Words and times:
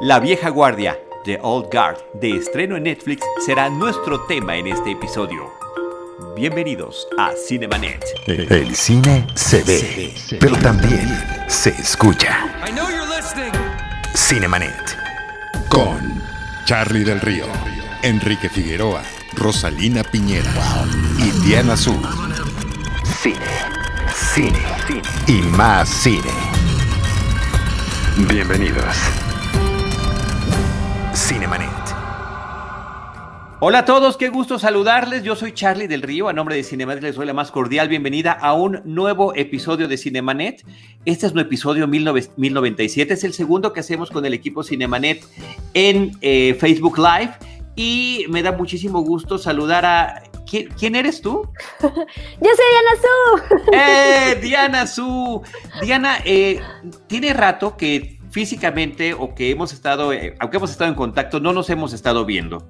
La 0.00 0.18
vieja 0.18 0.48
guardia, 0.48 0.98
The 1.24 1.38
Old 1.40 1.68
Guard, 1.72 1.98
de 2.14 2.36
estreno 2.36 2.76
en 2.76 2.82
Netflix, 2.82 3.22
será 3.46 3.70
nuestro 3.70 4.22
tema 4.26 4.56
en 4.56 4.66
este 4.66 4.90
episodio. 4.90 5.52
Bienvenidos 6.34 7.06
a 7.16 7.30
Cinemanet. 7.46 8.04
El 8.26 8.74
cine 8.74 9.24
se 9.36 9.62
ve, 9.62 10.12
pero 10.40 10.56
también 10.56 11.08
se 11.46 11.70
escucha. 11.70 12.44
Cinemanet. 14.16 14.98
Con 15.68 16.20
Charlie 16.66 17.04
del 17.04 17.20
Río, 17.20 17.46
Enrique 18.02 18.48
Figueroa, 18.48 19.02
Rosalina 19.34 20.02
Piñera 20.02 20.52
y 21.18 21.30
Diana 21.46 21.74
Azul. 21.74 22.02
Cine, 23.22 23.38
cine, 24.12 24.58
cine 24.88 25.02
y 25.28 25.40
más 25.56 25.88
cine. 25.88 26.32
Bienvenidos. 28.28 29.23
Cinemanet. 31.14 31.70
Hola 33.60 33.78
a 33.78 33.84
todos, 33.84 34.16
qué 34.16 34.30
gusto 34.30 34.58
saludarles. 34.58 35.22
Yo 35.22 35.36
soy 35.36 35.52
Charlie 35.52 35.86
del 35.86 36.02
Río. 36.02 36.26
A 36.26 36.32
nombre 36.32 36.56
de 36.56 36.64
Cinemanet 36.64 37.04
les 37.04 37.14
doy 37.14 37.24
la 37.24 37.32
más 37.32 37.52
cordial 37.52 37.88
bienvenida 37.88 38.32
a 38.32 38.52
un 38.54 38.82
nuevo 38.84 39.32
episodio 39.36 39.86
de 39.86 39.96
Cinemanet. 39.96 40.64
Este 41.04 41.26
es 41.26 41.32
un 41.32 41.38
episodio 41.38 41.86
1097. 41.86 43.14
Es 43.14 43.22
el 43.22 43.32
segundo 43.32 43.72
que 43.72 43.78
hacemos 43.78 44.10
con 44.10 44.26
el 44.26 44.34
equipo 44.34 44.64
Cinemanet 44.64 45.24
en 45.72 46.18
eh, 46.20 46.56
Facebook 46.58 46.98
Live. 46.98 47.34
Y 47.76 48.26
me 48.28 48.42
da 48.42 48.50
muchísimo 48.50 49.00
gusto 49.02 49.38
saludar 49.38 49.86
a. 49.86 50.22
¿Quién, 50.50 50.94
eres 50.96 51.20
tú? 51.20 51.48
Yo 51.80 51.90
soy 51.90 52.66
Diana 52.70 52.90
Su. 53.00 53.72
¡Eh! 53.72 54.38
Diana 54.42 54.86
Su. 54.88 55.42
Diana, 55.80 56.18
eh, 56.24 56.60
tiene 57.06 57.32
rato 57.32 57.76
que 57.76 58.13
físicamente 58.34 59.14
o 59.14 59.32
que 59.32 59.50
hemos 59.50 59.72
estado, 59.72 60.12
eh, 60.12 60.34
aunque 60.40 60.56
hemos 60.56 60.72
estado 60.72 60.90
en 60.90 60.96
contacto, 60.96 61.38
no 61.38 61.52
nos 61.52 61.70
hemos 61.70 61.92
estado 61.92 62.24
viendo. 62.24 62.66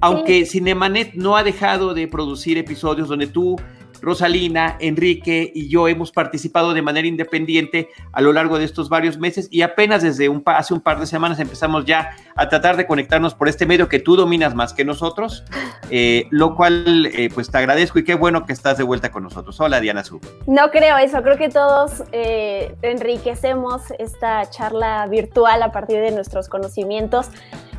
Aunque 0.00 0.46
Cinemanet 0.46 1.12
no 1.12 1.36
ha 1.36 1.44
dejado 1.44 1.92
de 1.92 2.08
producir 2.08 2.56
episodios 2.56 3.08
donde 3.08 3.26
tú 3.26 3.60
Rosalina, 4.02 4.76
Enrique 4.80 5.50
y 5.54 5.68
yo 5.68 5.86
hemos 5.86 6.10
participado 6.10 6.74
de 6.74 6.82
manera 6.82 7.06
independiente 7.06 7.88
a 8.12 8.20
lo 8.20 8.32
largo 8.32 8.58
de 8.58 8.64
estos 8.64 8.88
varios 8.88 9.16
meses 9.16 9.48
y 9.50 9.62
apenas 9.62 10.02
desde 10.02 10.28
un, 10.28 10.42
hace 10.44 10.74
un 10.74 10.80
par 10.80 10.98
de 10.98 11.06
semanas 11.06 11.38
empezamos 11.38 11.84
ya 11.84 12.10
a 12.34 12.48
tratar 12.48 12.76
de 12.76 12.86
conectarnos 12.86 13.34
por 13.34 13.48
este 13.48 13.64
medio 13.64 13.88
que 13.88 14.00
tú 14.00 14.16
dominas 14.16 14.54
más 14.54 14.74
que 14.74 14.84
nosotros, 14.84 15.44
eh, 15.90 16.26
lo 16.30 16.56
cual 16.56 17.06
eh, 17.06 17.30
pues 17.32 17.50
te 17.50 17.58
agradezco 17.58 18.00
y 18.00 18.04
qué 18.04 18.14
bueno 18.14 18.44
que 18.44 18.52
estás 18.52 18.76
de 18.76 18.82
vuelta 18.82 19.12
con 19.12 19.22
nosotros. 19.22 19.58
Hola 19.60 19.80
Diana 19.80 20.02
Su. 20.02 20.20
No 20.46 20.70
creo 20.70 20.98
eso, 20.98 21.22
creo 21.22 21.36
que 21.36 21.48
todos 21.48 22.02
eh, 22.10 22.74
enriquecemos 22.82 23.82
esta 24.00 24.50
charla 24.50 25.06
virtual 25.06 25.62
a 25.62 25.70
partir 25.70 26.00
de 26.00 26.10
nuestros 26.10 26.48
conocimientos. 26.48 27.28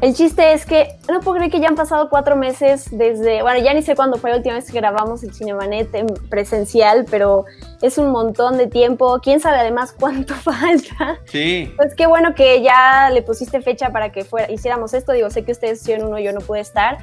El 0.03 0.13
chiste 0.13 0.51
es 0.51 0.65
que 0.65 0.97
no 1.09 1.21
puedo 1.21 1.37
creer 1.37 1.49
que 1.49 1.61
ya 1.61 1.69
han 1.69 1.77
pasado 1.77 2.09
cuatro 2.09 2.35
meses 2.35 2.89
desde, 2.91 3.41
bueno, 3.41 3.63
ya 3.63 3.73
ni 3.73 3.81
sé 3.81 3.95
cuándo 3.95 4.17
fue 4.17 4.31
la 4.31 4.35
última 4.35 4.55
vez 4.55 4.69
que 4.69 4.77
grabamos 4.77 5.23
el 5.23 5.33
Cinemanet 5.33 5.95
en 5.95 6.07
presencial, 6.29 7.05
pero 7.09 7.45
es 7.81 7.97
un 7.97 8.11
montón 8.11 8.57
de 8.57 8.67
tiempo. 8.67 9.21
¿Quién 9.23 9.39
sabe 9.39 9.59
además 9.59 9.95
cuánto 9.97 10.33
falta? 10.33 11.21
Sí. 11.23 11.71
Pues 11.77 11.95
qué 11.95 12.05
bueno 12.05 12.35
que 12.35 12.61
ya 12.61 13.11
le 13.11 13.21
pusiste 13.21 13.61
fecha 13.61 13.91
para 13.91 14.11
que 14.11 14.25
fuera, 14.25 14.51
hiciéramos 14.51 14.93
esto. 14.93 15.13
Digo, 15.13 15.29
sé 15.29 15.45
que 15.45 15.53
ustedes 15.53 15.81
hicieron 15.81 16.09
uno, 16.09 16.19
yo 16.19 16.33
no 16.33 16.41
pude 16.41 16.59
estar, 16.59 16.97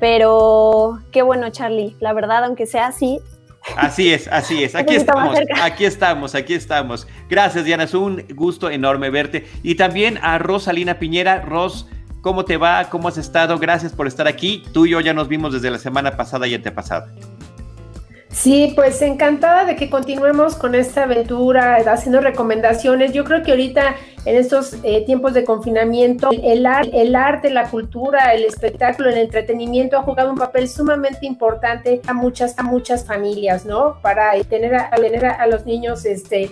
pero 0.00 0.98
qué 1.12 1.20
bueno, 1.20 1.50
Charlie. 1.50 1.94
La 2.00 2.14
verdad, 2.14 2.42
aunque 2.42 2.64
sea 2.64 2.86
así, 2.86 3.20
Así 3.76 4.14
es, 4.14 4.28
así 4.28 4.64
es. 4.64 4.74
Aquí 4.76 4.94
estamos, 4.94 5.36
aquí 5.60 5.84
estamos, 5.84 6.34
aquí 6.34 6.54
estamos. 6.54 7.06
Gracias, 7.28 7.64
Diana. 7.64 7.82
Es 7.82 7.94
un 7.94 8.24
gusto 8.34 8.70
enorme 8.70 9.10
verte. 9.10 9.44
Y 9.62 9.74
también 9.74 10.18
a 10.22 10.38
Rosalina 10.38 11.00
Piñera. 11.00 11.42
Ros, 11.42 11.88
¿Cómo 12.20 12.44
te 12.44 12.56
va? 12.56 12.88
¿Cómo 12.90 13.08
has 13.08 13.18
estado? 13.18 13.58
Gracias 13.58 13.92
por 13.92 14.06
estar 14.06 14.26
aquí. 14.26 14.64
Tú 14.72 14.86
y 14.86 14.90
yo 14.90 15.00
ya 15.00 15.14
nos 15.14 15.28
vimos 15.28 15.52
desde 15.52 15.70
la 15.70 15.78
semana 15.78 16.16
pasada 16.16 16.46
y 16.46 16.54
antepasada. 16.54 17.12
Sí, 18.30 18.72
pues 18.74 19.00
encantada 19.00 19.64
de 19.64 19.76
que 19.76 19.88
continuemos 19.88 20.56
con 20.56 20.74
esta 20.74 21.04
aventura, 21.04 21.76
haciendo 21.76 22.20
recomendaciones. 22.20 23.12
Yo 23.12 23.24
creo 23.24 23.42
que 23.42 23.52
ahorita 23.52 23.96
en 24.26 24.34
estos 24.34 24.74
eh, 24.82 25.04
tiempos 25.06 25.34
de 25.34 25.44
confinamiento, 25.44 26.30
el, 26.32 26.66
el, 26.92 27.14
arte, 27.14 27.48
la 27.48 27.70
cultura, 27.70 28.34
el 28.34 28.44
espectáculo, 28.44 29.08
el 29.08 29.18
entretenimiento 29.18 29.96
ha 29.96 30.02
jugado 30.02 30.30
un 30.30 30.36
papel 30.36 30.68
sumamente 30.68 31.26
importante 31.26 32.00
a 32.08 32.12
muchas, 32.12 32.58
a 32.58 32.64
muchas 32.64 33.06
familias, 33.06 33.64
¿no? 33.64 34.00
Para 34.02 34.32
tener 34.42 34.74
a, 34.74 34.90
tener 34.90 35.24
a, 35.26 35.46
los 35.46 35.64
niños 35.64 36.04
este, 36.04 36.42
eh, 36.42 36.50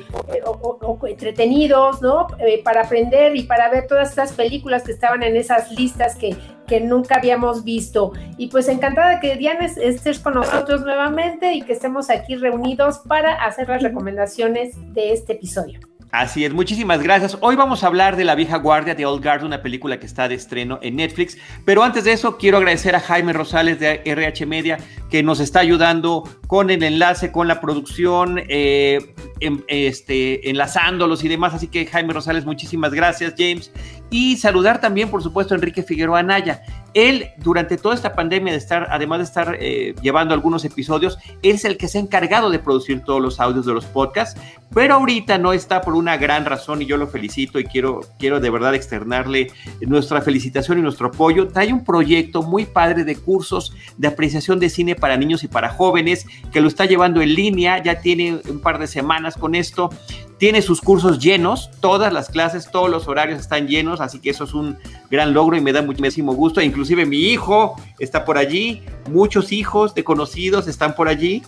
entretenidos, 1.09 2.01
¿no? 2.01 2.29
Eh, 2.39 2.63
para 2.63 2.83
aprender 2.83 3.35
y 3.35 3.43
para 3.43 3.69
ver 3.69 3.89
todas 3.89 4.11
estas 4.11 4.33
películas 4.33 4.85
que 4.85 4.93
estaban 4.93 5.25
en 5.25 5.35
esas 5.35 5.73
listas 5.73 6.15
que, 6.15 6.37
que 6.69 6.81
nunca 6.81 7.17
habíamos 7.17 7.65
visto. 7.65 8.13
Y 8.39 8.47
pues 8.47 8.69
encantada 8.69 9.19
que 9.19 9.35
Diana 9.35 9.67
estés 9.67 10.21
con 10.21 10.35
nosotros 10.35 10.83
nuevamente 10.83 11.55
y 11.55 11.63
que 11.63 11.73
estemos 11.73 12.09
aquí 12.09 12.37
reunidos 12.37 12.99
para 12.99 13.35
hacer 13.45 13.69
las 13.69 13.83
recomendaciones 13.83 14.77
de 14.95 15.13
este 15.13 15.33
episodio. 15.33 15.81
Así 16.17 16.45
es, 16.45 16.53
muchísimas 16.55 17.03
gracias. 17.03 17.37
Hoy 17.41 17.57
vamos 17.57 17.83
a 17.83 17.89
hablar 17.89 18.15
de 18.15 18.23
La 18.23 18.37
vieja 18.37 18.59
guardia 18.59 18.95
de 18.95 19.05
Old 19.05 19.21
Guard, 19.21 19.43
una 19.43 19.63
película 19.63 19.99
que 19.99 20.07
está 20.07 20.29
de 20.29 20.37
estreno 20.37 20.79
en 20.81 20.95
Netflix. 20.95 21.37
Pero 21.65 21.83
antes 21.83 22.05
de 22.05 22.13
eso, 22.13 22.39
quiero 22.39 22.59
agradecer 22.59 22.95
a 22.95 23.01
Jaime 23.01 23.33
Rosales 23.33 23.81
de 23.81 24.01
RH 24.05 24.47
Media 24.47 24.79
que 25.15 25.23
nos 25.23 25.39
está 25.39 25.61
ayudando 25.61 26.29
con 26.49 26.71
el 26.71 26.83
enlace, 26.83 27.31
con 27.31 27.47
la 27.47 27.61
producción, 27.61 28.41
eh, 28.49 29.15
este, 29.69 30.51
enlazándolos 30.51 31.23
y 31.23 31.29
demás. 31.29 31.55
Así 31.55 31.69
que 31.69 31.87
Jaime 31.87 32.13
Rosales, 32.13 32.45
muchísimas 32.45 32.93
gracias, 32.93 33.35
James. 33.39 33.71
Y 34.11 34.39
saludar 34.39 34.81
también, 34.81 35.11
por 35.11 35.23
supuesto, 35.23 35.55
a 35.55 35.57
Enrique 35.57 35.85
Figueroa 35.85 36.19
Anaya. 36.19 36.63
Él, 36.95 37.31
durante 37.39 37.77
toda 37.77 37.95
esta 37.95 38.15
pandemia, 38.15 38.53
de 38.53 38.59
estar, 38.59 38.87
además 38.91 39.19
de 39.19 39.25
estar 39.25 39.57
eh, 39.61 39.95
llevando 40.03 40.35
algunos 40.35 40.65
episodios, 40.65 41.19
es 41.43 41.65
el 41.65 41.77
que 41.77 41.89
se 41.89 41.99
ha 41.99 42.01
encargado 42.01 42.51
de 42.51 42.61
producir 42.61 43.03
todos 43.03 43.21
los 43.21 43.41
audios 43.41 43.67
de 43.67 43.73
los 43.73 43.85
podcasts, 43.85 44.41
pero 44.73 44.95
ahorita 44.95 45.39
no 45.39 45.53
está 45.53 45.81
por 45.81 45.95
una 45.95 46.17
gran 46.17 46.45
razón 46.45 46.83
y 46.83 46.87
yo 46.87 46.97
lo 46.97 47.09
felicito 47.09 47.59
y 47.59 47.65
quiero, 47.65 48.03
quiero 48.19 48.39
de 48.39 48.51
verdad 48.51 48.75
externarle 48.75 49.51
nuestra 49.81 50.21
felicitación 50.21 50.79
y 50.79 50.83
nuestro 50.83 51.09
apoyo. 51.09 51.49
Trae 51.49 51.73
un 51.73 51.85
proyecto 51.85 52.43
muy 52.43 52.67
padre 52.67 53.03
de 53.03 53.17
cursos 53.17 53.75
de 53.99 54.09
apreciación 54.09 54.61
de 54.61 54.71
cine 54.71 54.95
para 55.05 55.19
niños 55.19 55.45
y 55.45 55.49
para 55.49 55.69
jóvenes 55.69 56.27
que 56.51 56.63
lo 56.63 56.69
está 56.69 56.87
llevando 56.87 57.21
en 57.21 57.35
línea, 57.35 57.83
ya 57.83 58.01
tiene 58.01 58.41
un 58.49 58.61
par 58.61 58.79
de 58.79 58.87
semanas 58.87 59.35
con 59.37 59.55
esto 59.55 59.91
tiene 60.39 60.63
sus 60.63 60.81
cursos 60.81 61.19
llenos, 61.19 61.71
todas 61.81 62.11
las 62.11 62.31
clases, 62.31 62.71
todos 62.71 62.91
los 62.91 63.07
horarios 63.07 63.39
están 63.39 63.69
llenos, 63.69 64.01
así 64.01 64.19
que 64.19 64.31
eso 64.31 64.45
es 64.45 64.55
un 64.55 64.79
gran 65.11 65.35
logro 65.35 65.59
y 65.59 65.61
me 65.61 65.75
da 65.75 65.83
muchísimo 65.83 66.33
gusto. 66.33 66.63
Inclusive 66.63 67.05
mi 67.05 67.19
hijo 67.19 67.77
está 67.99 68.25
por 68.25 68.39
allí, 68.39 68.83
muchos 69.11 69.53
hijos 69.53 69.95
de 69.95 70.05
conocidos 70.05 70.67
están 70.67 70.95
por 70.95 71.09
allí. 71.09 71.43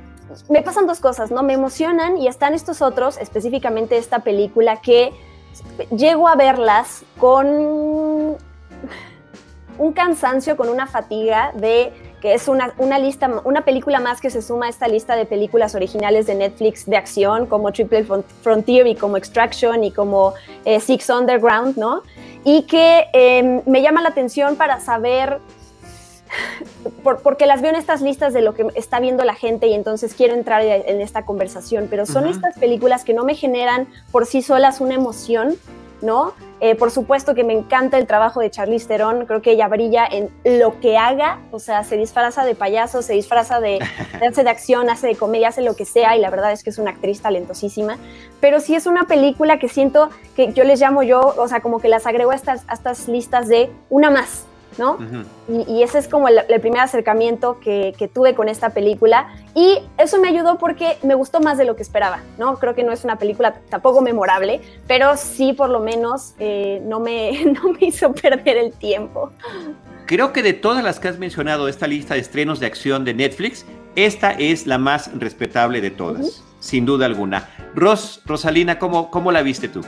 me 0.49 0.62
pasan 0.62 0.87
dos 0.87 1.00
cosas, 1.00 1.31
¿no? 1.31 1.43
Me 1.43 1.55
emocionan 1.55 2.17
y 2.17 2.29
están 2.29 2.55
estos 2.55 2.82
otros, 2.82 3.19
específicamente 3.19 3.97
esta 3.97 4.21
película, 4.21 4.81
que 4.81 5.12
llego 5.94 6.29
a 6.29 6.35
verlas 6.35 7.05
con 7.19 7.47
un 9.79 9.93
cansancio, 9.93 10.56
con 10.56 10.69
una 10.69 10.87
fatiga 10.87 11.53
de 11.55 11.93
que 12.21 12.32
es 12.32 12.49
una, 12.49 12.73
una, 12.79 12.99
lista, 12.99 13.31
una 13.44 13.67
película 13.67 14.00
más 14.00 14.23
que 14.23 14.31
se 14.31 14.41
suma 14.41 14.65
a 14.65 14.69
esta 14.71 14.88
lista 14.88 15.15
de 15.15 15.26
películas 15.26 15.75
originales 15.75 16.27
de 16.27 16.35
Netflix 16.35 16.87
de 16.87 16.97
acción, 16.97 17.44
como 17.44 17.70
Triple 17.70 18.06
Frontier 18.43 18.87
y 18.87 18.94
como 18.94 19.19
Extraction 19.19 19.85
y 19.85 19.91
como 19.91 20.32
eh, 20.65 20.81
Six 20.81 21.11
Underground, 21.11 21.77
¿no? 21.77 22.03
Y 22.43 22.62
que 22.62 23.09
em, 23.12 23.61
me 23.67 23.82
llama 23.82 24.00
la 24.00 24.09
atención 24.09 24.56
para 24.56 24.81
saber 24.81 25.38
porque 27.22 27.46
las 27.46 27.62
veo 27.62 27.70
en 27.70 27.76
estas 27.76 28.00
listas 28.00 28.32
de 28.32 28.42
lo 28.42 28.54
que 28.54 28.66
está 28.75 29.00
viendo 29.00 29.25
la 29.25 29.34
gente 29.34 29.66
y 29.66 29.75
entonces 29.75 30.14
quiero 30.14 30.34
entrar 30.34 30.62
en 30.62 31.00
esta 31.00 31.25
conversación, 31.25 31.88
pero 31.90 32.06
son 32.06 32.26
estas 32.26 32.58
películas 32.58 33.04
que 33.04 33.14
no 33.14 33.25
me 33.25 33.34
generan 33.34 33.88
por 34.10 34.26
sí 34.26 34.42
solas 34.42 34.81
una 34.81 34.94
emoción, 34.94 35.56
¿no? 36.02 36.34
Eh, 36.60 36.76
por 36.76 36.90
supuesto 36.90 37.34
que 37.34 37.44
me 37.44 37.52
encanta 37.52 37.98
el 37.98 38.06
trabajo 38.06 38.40
de 38.40 38.50
Charlize 38.50 38.86
Theron, 38.86 39.26
creo 39.26 39.42
que 39.42 39.52
ella 39.52 39.69
brilla 39.69 40.06
en 40.10 40.31
lo 40.44 40.81
que 40.81 40.96
haga, 40.96 41.40
o 41.50 41.58
sea, 41.58 41.84
se 41.84 41.96
disfraza 41.96 42.44
de 42.44 42.54
payaso, 42.54 43.02
se 43.02 43.12
disfraza 43.14 43.60
de, 43.60 43.81
hace 44.26 44.44
de 44.44 44.50
acción, 44.50 44.88
hace 44.88 45.08
de 45.08 45.16
comedia, 45.16 45.48
hace 45.48 45.62
lo 45.62 45.76
que 45.76 45.84
sea 45.84 46.16
y 46.16 46.20
la 46.20 46.31
verdad 46.31 46.52
es 46.52 46.62
que 46.62 46.70
es 46.70 46.78
una 46.78 46.92
actriz 46.92 47.20
talentosísima, 47.20 47.98
pero 48.40 48.60
sí 48.60 48.75
es 48.75 48.86
una 48.86 49.04
película 49.04 49.58
que 49.58 49.69
siento 49.69 50.10
que 50.36 50.52
yo 50.52 50.64
les 50.64 50.81
llamo 50.81 51.02
yo, 51.02 51.34
o 51.36 51.48
sea, 51.48 51.60
como 51.60 51.81
que 51.81 51.88
las 51.88 52.06
agrego 52.06 52.31
a 52.31 52.34
estas, 52.34 52.64
a 52.69 52.75
estas 52.75 53.08
listas 53.08 53.48
de 53.48 53.70
una 53.90 54.10
más, 54.10 54.46
¿no? 54.79 54.99
y, 55.49 55.82
ese 55.82 55.99
es 55.99 56.09
como 56.09 56.29
el, 56.29 56.41
primer 56.61 56.81
acercamiento 56.81 57.59
que, 57.61 57.94
tuve 58.12 58.35
con 58.35 58.49
esta 58.49 58.71
película 58.71 59.35
y 59.55 59.79
eso 59.99 60.21
me 60.21 60.29
ayudó 60.29 60.59
porque 60.59 60.99
me 61.03 61.15
gustó 61.15 61.41
más 61.41 61.59
de 61.59 61.65
lo 61.65 61.75
que 61.75 61.82
esperaba, 61.82 62.21
¿no? 62.38 62.59
Creo 62.59 62.75
que 62.75 62.85
no 62.85 62.93
es 62.93 63.03
una 63.03 63.17
película 63.17 63.55
tampoco 63.71 64.03
memorable, 64.03 64.61
pero 64.87 65.17
sí 65.17 65.53
por 65.53 65.71
lo 65.71 65.81
menos 65.81 66.35
eh, 66.38 66.82
no, 66.85 67.00
me, 67.00 67.44
no 67.47 67.73
me 67.73 67.87
hizo 67.87 68.12
perder 68.12 68.59
el 68.59 68.73
tiempo. 68.73 69.31
Creo 70.06 70.32
que 70.32 70.43
de 70.43 70.53
todas 70.53 70.85
las 70.85 71.00
que 71.00 71.09
has 71.09 71.19
mencionado, 71.19 71.67
esta 71.67 71.87
lista 71.87 72.15
de 72.15 72.20
estrenos 72.20 72.61
de 72.61 72.67
acción 72.67 73.05
de 73.05 73.15
Netflix, 73.15 73.65
esta 73.97 74.32
es 74.32 74.67
la 74.67 74.77
más 74.77 75.11
respetable 75.19 75.81
de 75.81 75.91
todas, 75.91 76.43
sin 76.61 76.85
duda 76.85 77.06
alguna. 77.06 77.49
Ros, 77.75 78.20
Rosalina, 78.27 78.79
¿cómo, 78.79 79.11
¿cómo 79.11 79.32
la 79.32 79.43
viste 79.43 79.69
tú? 79.69 79.81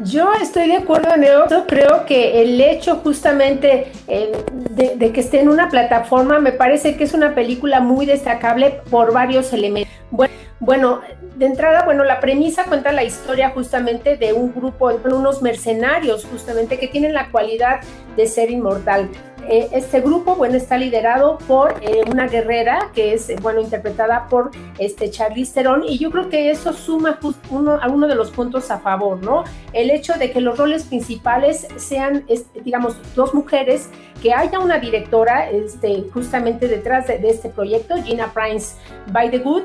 Yo 0.00 0.32
estoy 0.34 0.68
de 0.68 0.76
acuerdo 0.76 1.12
en 1.14 1.24
eso. 1.24 1.64
Creo 1.66 2.06
que 2.06 2.42
el 2.42 2.60
hecho 2.60 2.96
justamente 2.96 3.92
eh, 4.06 4.32
de, 4.70 5.12
que 5.12 5.20
esté 5.20 5.40
en 5.40 5.48
una 5.48 5.68
plataforma 5.68 6.38
me 6.38 6.52
parece 6.52 6.96
que 6.96 7.04
es 7.04 7.14
una 7.14 7.34
película 7.34 7.80
muy 7.80 8.06
destacable 8.06 8.80
por 8.90 9.12
varios 9.12 9.52
elementos. 9.52 9.92
Bueno, 10.10 10.34
bueno, 10.60 11.00
de 11.36 11.46
entrada, 11.46 11.84
bueno, 11.84 12.04
la 12.04 12.20
premisa 12.20 12.64
cuenta 12.64 12.92
la 12.92 13.04
historia 13.04 13.50
justamente 13.50 14.16
de 14.16 14.32
un 14.32 14.52
grupo, 14.52 14.90
unos 15.04 15.42
mercenarios 15.42 16.24
justamente 16.24 16.78
que 16.78 16.88
tienen 16.88 17.12
la 17.12 17.30
cualidad 17.30 17.80
de 18.16 18.26
ser 18.26 18.50
inmortal. 18.50 19.08
Eh, 19.50 19.70
este 19.72 20.02
grupo, 20.02 20.34
bueno, 20.36 20.56
está 20.56 20.76
liderado 20.76 21.38
por 21.38 21.74
eh, 21.80 22.02
una 22.06 22.28
guerrera 22.28 22.90
que 22.94 23.14
es, 23.14 23.32
bueno, 23.40 23.60
interpretada 23.60 24.28
por 24.28 24.50
este 24.78 25.10
Charlize 25.10 25.54
Theron 25.54 25.84
y 25.84 25.96
yo 25.96 26.10
creo 26.10 26.28
que 26.28 26.50
eso 26.50 26.74
suma 26.74 27.18
uno, 27.50 27.78
a 27.80 27.88
uno 27.88 28.06
de 28.06 28.14
los 28.14 28.30
puntos 28.30 28.70
a 28.70 28.78
favor, 28.78 29.22
¿no? 29.22 29.44
El 29.72 29.90
hecho 29.90 30.12
de 30.14 30.30
que 30.30 30.42
los 30.42 30.58
roles 30.58 30.84
principales 30.84 31.66
sean, 31.76 32.26
digamos, 32.62 32.96
dos 33.14 33.32
mujeres, 33.32 33.88
que 34.22 34.34
haya 34.34 34.58
una 34.58 34.78
directora 34.78 35.48
este, 35.50 36.04
justamente 36.12 36.68
detrás 36.68 37.06
de, 37.06 37.18
de 37.18 37.30
este 37.30 37.48
proyecto, 37.48 37.94
Gina 38.02 38.30
Prince 38.34 38.76
by 39.12 39.30
the 39.30 39.38
Good, 39.38 39.62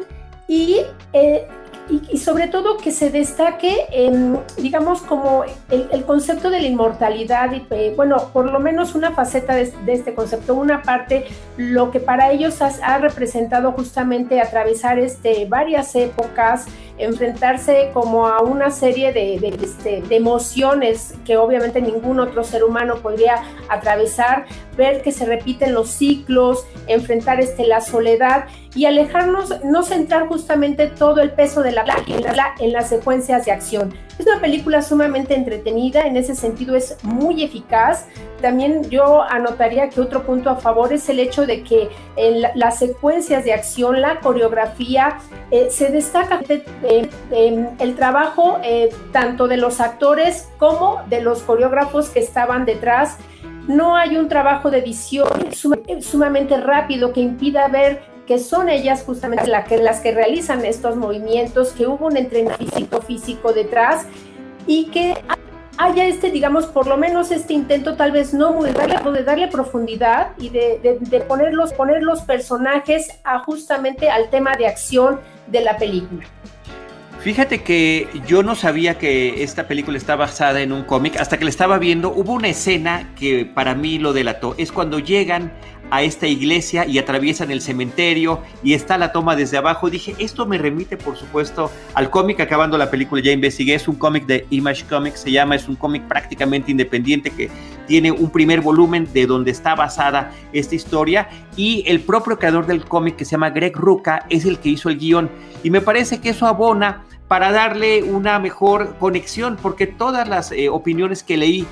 y, 0.48 0.82
eh, 1.14 1.48
y, 1.90 2.18
sobre 2.18 2.48
todo 2.48 2.78
que 2.78 2.92
se 2.92 3.10
destaque, 3.10 3.88
digamos, 4.58 5.02
como 5.02 5.44
el, 5.70 6.06
concepto 6.06 6.50
de 6.50 6.62
la 6.62 6.68
inmortalidad 6.68 7.52
eh, 7.72 7.94
bueno, 7.96 8.30
por 8.32 8.52
lo 8.52 8.60
menos 8.60 8.96
una 8.96 9.12
faceta 9.12 9.56
de, 9.56 9.74
este 9.88 10.14
concepto, 10.14 10.54
una 10.54 10.82
parte, 10.82 11.26
lo 11.58 11.92
que 11.92 12.00
para 12.00 12.32
ellos 12.32 12.62
ha, 12.62 12.98
representado 13.00 13.72
justamente 13.74 14.40
atravesar 14.40 14.98
este, 14.98 15.46
varias 15.46 15.96
épocas, 15.96 16.66
enfrentarse 16.98 17.90
como 17.94 18.28
a 18.28 18.42
una 18.42 18.70
serie 18.72 19.12
de, 19.12 19.36
este, 19.36 20.02
de, 20.02 20.16
emociones 20.16 21.16
que 21.26 21.38
obviamente 21.38 21.82
ningún 21.82 22.20
otro 22.20 22.44
ser 22.44 22.64
humano 22.64 22.98
podría 22.98 23.44
atravesar, 23.68 24.46
ver 24.78 25.02
que 25.02 25.12
se 25.12 25.26
repiten 25.26 25.74
los 25.74 25.90
ciclos, 25.90 26.66
enfrentar 26.88 27.40
este, 27.40 27.66
la 27.68 27.82
soledad 27.82 28.46
y 28.76 28.86
alejarnos, 28.86 29.64
no 29.64 29.84
centrar 29.84 30.28
justamente 30.28 30.88
todo 30.88 31.22
el 31.22 31.32
peso 31.32 31.62
de 31.62 31.72
la 31.72 31.84
en, 32.08 32.24
en 32.60 32.74
las 32.74 32.90
secuencias 32.90 33.46
de 33.46 33.52
acción. 33.52 33.94
Es 34.18 34.26
una 34.26 34.40
película 34.40 34.82
sumamente 34.82 35.36
entretenida, 35.36 36.02
en 36.02 36.18
ese 36.18 36.36
sentido 36.36 36.76
es 36.76 36.98
muy 37.04 37.44
eficaz. 37.44 38.06
También 38.42 38.90
yo 38.90 39.24
anotaría 39.24 39.90
que 39.90 40.02
otro 40.02 40.24
punto 40.24 40.50
a 40.50 40.56
favor 40.56 40.92
es 40.92 41.08
el 41.10 41.20
hecho 41.20 41.46
de 41.46 41.64
que 41.64 41.90
en 42.16 42.42
las 42.56 42.80
secuencias 42.80 43.44
de 43.44 43.54
acción, 43.54 44.02
la 44.02 44.20
coreografía, 44.20 45.18
eh, 45.52 45.68
se 45.70 45.90
destaca 45.90 46.42
eh, 46.50 47.10
el 47.80 47.96
trabajo 47.96 48.60
eh, 48.64 48.90
tanto 49.12 49.48
de 49.48 49.58
los 49.58 49.80
actores 49.80 50.50
como 50.58 51.02
de 51.10 51.22
los 51.22 51.42
coreógrafos 51.42 52.10
que 52.10 52.20
estaban 52.20 52.66
detrás. 52.66 53.18
No 53.68 53.96
hay 53.96 54.18
un 54.18 54.28
trabajo 54.28 54.70
de 54.70 54.80
edición 54.80 55.30
sumamente 56.02 56.58
rápido 56.58 57.14
que 57.14 57.22
impida 57.22 57.70
ver 57.70 58.13
que 58.28 58.40
son 58.40 58.70
ellas 58.70 59.04
justamente 59.04 59.48
las 59.48 60.00
que 60.00 60.12
realizan 60.12 60.66
estos 60.66 60.96
movimientos, 60.96 61.72
que 61.74 61.88
hubo 61.88 62.08
un 62.08 62.18
entrenamiento 62.18 63.02
físico 63.02 63.54
detrás 63.54 64.06
y 64.66 64.86
que 64.86 65.16
haya 65.78 66.06
este, 66.06 66.32
digamos, 66.32 66.68
por 66.68 66.88
lo 66.88 66.98
menos 66.98 67.32
este 67.32 67.54
intento 67.54 67.96
tal 67.96 68.12
vez 68.12 68.34
no 68.34 68.54
muy 68.54 68.72
darle, 68.72 68.98
de 69.12 69.24
darle 69.24 69.48
profundidad 69.48 70.32
y 70.38 70.50
de, 70.50 71.26
poner, 71.28 71.54
los, 71.54 71.74
poner 71.74 72.04
los 72.04 72.22
personajes 72.22 73.20
justamente 73.46 74.10
al 74.10 74.30
tema 74.30 74.56
de 74.56 74.68
acción 74.68 75.20
de 75.48 75.62
la 75.62 75.78
película. 75.78 76.26
Fíjate 77.20 77.64
que 77.64 78.10
yo 78.28 78.44
no 78.44 78.54
sabía 78.54 78.98
que 78.98 79.44
esta 79.44 79.66
película 79.66 79.98
está 79.98 80.18
basada 80.18 80.62
en 80.62 80.74
un 80.74 80.84
cómic, 80.84 81.16
hasta 81.20 81.38
que 81.38 81.46
la 81.46 81.50
estaba 81.50 81.78
viendo, 81.78 82.12
hubo 82.14 82.34
una 82.34 82.50
escena 82.50 83.14
que 83.16 83.46
para 83.46 83.76
mí 83.76 83.98
lo 83.98 84.12
delató, 84.12 84.56
es 84.58 84.74
cuando 84.74 85.00
llegan 85.00 85.54
a 85.94 86.02
esta 86.02 86.26
iglesia 86.26 86.88
y 86.88 86.98
atraviesan 86.98 87.52
el 87.52 87.62
cementerio 87.62 88.42
y 88.64 88.74
está 88.74 88.98
la 88.98 89.12
toma 89.12 89.36
desde 89.36 89.58
abajo. 89.58 89.92
Dije, 89.92 90.16
esto 90.18 90.48
me 90.48 90.58
remite, 90.58 90.98
por 90.98 91.16
supuesto, 91.16 91.70
al 91.94 92.10
cómic. 92.10 92.40
Acabando 92.40 92.80
la 92.80 92.90
película 92.90 93.22
ya 93.22 93.32
investigué, 93.32 93.76
es 93.76 93.88
un 93.88 93.94
cómic 93.94 94.26
de 94.26 94.48
Image 94.50 94.86
Comics, 94.90 95.20
se 95.20 95.32
llama, 95.32 95.56
es 95.56 95.68
un 95.68 95.76
cómic 95.76 96.02
prácticamente 96.08 96.72
independiente 96.72 97.30
que 97.30 97.52
tiene 97.86 98.12
un 98.12 98.32
primer 98.32 98.62
volumen 98.62 99.08
de 99.14 99.28
donde 99.28 99.52
está 99.52 99.76
basada 99.76 100.32
esta 100.52 100.74
historia 100.74 101.30
y 101.56 101.84
el 101.86 102.00
propio 102.00 102.40
creador 102.40 102.66
del 102.66 102.86
cómic 102.86 103.16
que 103.16 103.26
se 103.26 103.32
llama 103.32 103.52
Greg 103.52 103.78
Ruca 103.78 104.26
es 104.32 104.46
el 104.46 104.58
que 104.58 104.70
hizo 104.70 104.90
el 104.90 104.98
guion 104.98 105.30
y 105.62 105.70
me 105.70 105.82
parece 105.82 106.20
que 106.20 106.30
eso 106.30 106.48
abona 106.48 107.04
para 107.28 107.52
darle 107.52 108.02
una 108.02 108.40
mejor 108.40 108.96
conexión 108.98 109.58
porque 109.62 109.86
todas 109.86 110.28
las 110.28 110.52
eh, 110.54 110.70
opiniones 110.70 111.22
que 111.22 111.38
leí 111.38 111.68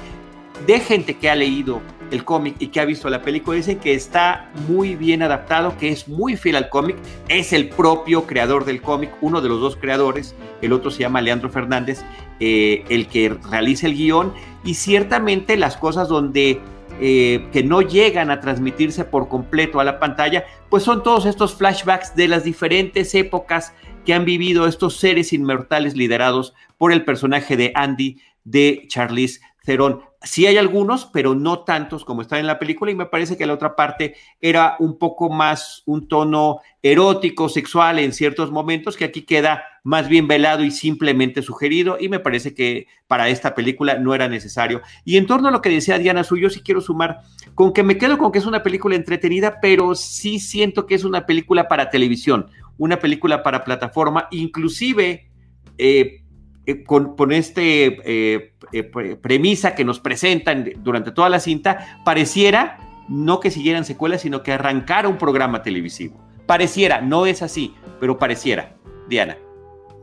de 0.67 0.79
gente 0.79 1.15
que 1.15 1.27
ha 1.27 1.35
leído 1.35 1.81
el 2.11 2.23
cómic 2.23 2.55
y 2.59 2.67
que 2.67 2.79
ha 2.79 2.85
visto 2.85 3.09
la 3.09 3.21
película 3.21 3.57
dicen 3.57 3.79
que 3.79 3.93
está 3.93 4.51
muy 4.67 4.95
bien 4.95 5.23
adaptado, 5.23 5.77
que 5.77 5.89
es 5.89 6.07
muy 6.07 6.35
fiel 6.35 6.57
al 6.57 6.69
cómic, 6.69 6.97
es 7.29 7.53
el 7.53 7.69
propio 7.69 8.27
creador 8.27 8.65
del 8.65 8.81
cómic, 8.81 9.11
uno 9.21 9.41
de 9.41 9.49
los 9.49 9.59
dos 9.59 9.75
creadores, 9.77 10.35
el 10.61 10.73
otro 10.73 10.91
se 10.91 10.99
llama 10.99 11.21
Leandro 11.21 11.49
Fernández, 11.49 12.03
eh, 12.39 12.83
el 12.89 13.07
que 13.07 13.37
realiza 13.49 13.87
el 13.87 13.95
guion 13.95 14.33
y 14.63 14.75
ciertamente 14.75 15.57
las 15.57 15.77
cosas 15.77 16.07
donde 16.09 16.59
eh, 16.99 17.47
que 17.51 17.63
no 17.63 17.81
llegan 17.81 18.29
a 18.29 18.39
transmitirse 18.39 19.05
por 19.05 19.27
completo 19.27 19.79
a 19.79 19.83
la 19.83 19.99
pantalla, 19.99 20.45
pues 20.69 20.83
son 20.83 21.01
todos 21.01 21.25
estos 21.25 21.55
flashbacks 21.55 22.15
de 22.15 22.27
las 22.27 22.43
diferentes 22.43 23.15
épocas 23.15 23.73
que 24.05 24.13
han 24.13 24.25
vivido 24.25 24.67
estos 24.67 24.97
seres 24.97 25.33
inmortales 25.33 25.95
liderados 25.95 26.53
por 26.77 26.91
el 26.91 27.03
personaje 27.03 27.57
de 27.57 27.71
Andy 27.75 28.19
de 28.43 28.85
Charlize 28.87 29.41
Theron. 29.63 30.01
Sí 30.23 30.45
hay 30.45 30.57
algunos, 30.57 31.05
pero 31.05 31.33
no 31.33 31.59
tantos 31.63 32.05
como 32.05 32.21
están 32.21 32.39
en 32.39 32.47
la 32.47 32.59
película 32.59 32.91
y 32.91 32.95
me 32.95 33.07
parece 33.07 33.37
que 33.37 33.45
la 33.45 33.53
otra 33.53 33.75
parte 33.75 34.15
era 34.39 34.75
un 34.79 34.97
poco 34.99 35.29
más 35.29 35.81
un 35.85 36.07
tono 36.07 36.59
erótico, 36.83 37.49
sexual 37.49 37.97
en 37.99 38.13
ciertos 38.13 38.51
momentos, 38.51 38.97
que 38.97 39.05
aquí 39.05 39.23
queda 39.23 39.63
más 39.83 40.07
bien 40.07 40.27
velado 40.27 40.63
y 40.63 40.69
simplemente 40.69 41.41
sugerido 41.41 41.97
y 41.99 42.07
me 42.07 42.19
parece 42.19 42.53
que 42.53 42.87
para 43.07 43.29
esta 43.29 43.55
película 43.55 43.95
no 43.95 44.13
era 44.13 44.27
necesario. 44.27 44.81
Y 45.05 45.17
en 45.17 45.25
torno 45.25 45.47
a 45.47 45.51
lo 45.51 45.61
que 45.61 45.69
decía 45.69 45.97
Diana 45.97 46.23
Suyo, 46.23 46.49
sí 46.51 46.61
quiero 46.61 46.81
sumar 46.81 47.21
con 47.55 47.73
que 47.73 47.81
me 47.81 47.97
quedo 47.97 48.17
con 48.19 48.31
que 48.31 48.39
es 48.39 48.45
una 48.45 48.61
película 48.61 48.95
entretenida, 48.95 49.59
pero 49.59 49.95
sí 49.95 50.39
siento 50.39 50.85
que 50.85 50.95
es 50.95 51.03
una 51.03 51.25
película 51.25 51.67
para 51.67 51.89
televisión 51.89 52.47
una 52.81 52.97
película 52.97 53.43
para 53.43 53.63
plataforma, 53.63 54.27
inclusive 54.31 55.29
eh, 55.77 56.20
eh, 56.71 56.83
con, 56.83 57.15
con 57.15 57.31
este 57.31 57.97
eh, 58.05 58.53
premisa 59.21 59.75
que 59.75 59.83
nos 59.83 59.99
presentan 59.99 60.69
durante 60.77 61.11
toda 61.11 61.29
la 61.29 61.39
cinta, 61.39 62.01
pareciera 62.05 62.77
no 63.07 63.39
que 63.39 63.51
siguieran 63.51 63.83
secuelas, 63.83 64.21
sino 64.21 64.43
que 64.43 64.53
arrancara 64.53 65.07
un 65.09 65.17
programa 65.17 65.63
televisivo. 65.63 66.17
Pareciera, 66.45 67.01
no 67.01 67.25
es 67.25 67.41
así, 67.41 67.75
pero 67.99 68.17
pareciera. 68.17 68.75
Diana. 69.07 69.37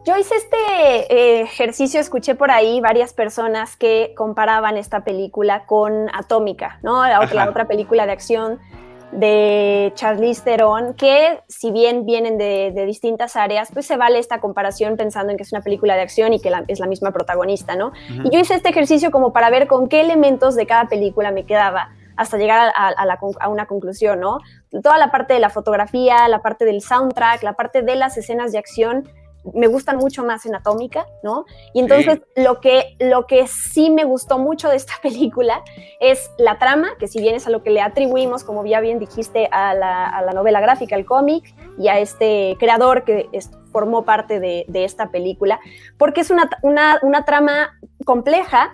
Yo 0.07 0.17
hice 0.17 0.35
este 0.37 1.43
ejercicio, 1.43 2.01
escuché 2.01 2.35
por 2.35 2.51
ahí 2.51 2.81
varias 2.81 3.13
personas 3.13 3.77
que 3.77 4.13
comparaban 4.17 4.77
esta 4.77 5.05
película 5.05 5.67
con 5.67 6.09
Atómica, 6.15 6.79
¿no? 6.83 7.03
La, 7.07 7.27
la 7.27 7.49
otra 7.49 7.67
película 7.67 8.07
de 8.07 8.13
acción 8.13 8.59
de 9.13 9.93
Charlize 9.95 10.43
Theron, 10.43 10.95
que 10.95 11.43
si 11.49 11.71
bien 11.71 12.05
vienen 12.05 12.39
de, 12.39 12.85
distintas 12.87 13.37
áreas, 13.37 13.71
pues 13.73 13.87
se 13.87 13.97
vale 13.97 14.19
esta 14.19 14.41
comparación 14.41 14.97
pensando 14.97 15.31
en 15.31 15.37
que 15.37 15.43
es 15.43 15.53
una 15.53 15.63
película 15.63 15.95
de 15.95 16.03
acción 16.03 16.33
y 16.33 16.41
que 16.41 16.53
es 16.69 16.81
la 16.81 16.87
misma 16.87 17.11
protagonista, 17.11 17.77
¿no? 17.77 17.93
Y 18.25 18.31
yo 18.31 18.39
hice 18.39 18.55
este 18.55 18.69
ejercicio 18.69 19.11
como 19.11 19.33
para 19.33 19.51
ver 19.51 19.67
con 19.67 19.89
qué 19.89 20.01
elementos 20.01 20.55
de 20.57 20.67
cada 20.67 20.87
película 20.89 21.31
me 21.31 21.45
quedaba 21.45 21.91
hasta 22.17 22.37
llegar 22.37 22.73
a, 22.75 22.89
a, 23.41 23.49
una 23.49 23.67
conclusión, 23.67 24.21
¿no? 24.21 24.39
Toda 24.83 24.99
la 24.99 25.11
parte 25.11 25.35
de 25.35 25.41
la 25.41 25.51
fotografía, 25.51 26.27
la 26.29 26.43
parte 26.43 26.65
del 26.65 26.83
soundtrack, 26.83 27.43
la 27.45 27.53
parte 27.53 27.83
de 27.83 27.95
las 27.95 28.17
escenas 28.17 28.51
de 28.51 28.59
acción, 28.59 29.09
me 29.55 29.67
gustan 29.67 29.97
mucho 29.97 30.25
más 30.25 30.47
en 30.47 30.55
Atómica, 30.55 31.07
¿no? 31.23 31.45
Y 31.73 31.81
entonces 31.81 32.21
lo, 32.37 32.61
que, 32.61 32.97
lo 32.99 33.27
que 33.27 33.47
sí 33.47 33.91
me 33.91 34.05
gustó 34.05 34.39
mucho 34.39 34.69
de 34.69 34.77
esta 34.77 34.95
película 35.03 35.63
es 36.01 36.31
la 36.39 36.59
trama, 36.59 36.91
que 36.99 37.09
si 37.09 37.21
bien 37.21 37.35
es 37.35 37.47
a 37.47 37.51
lo 37.51 37.63
que 37.63 37.71
le 37.71 37.81
atribuimos, 37.81 38.45
como 38.45 38.65
ya 38.67 38.81
bien 38.81 38.99
dijiste, 38.99 39.49
a 39.51 39.75
la, 39.75 40.33
novela 40.35 40.61
gráfica, 40.61 40.97
al 40.97 41.05
cómic, 41.05 41.55
y 41.79 41.89
a 41.89 41.99
este 41.99 42.57
creador 42.59 43.05
que 43.05 43.29
formó 43.73 44.05
parte 44.05 44.41
de, 44.41 44.67
esta 44.73 45.11
película, 45.11 45.61
porque 45.97 46.21
es 46.21 46.31
una, 46.31 46.49
una, 46.63 46.99
una 47.03 47.25
trama 47.25 47.79
compleja, 48.05 48.73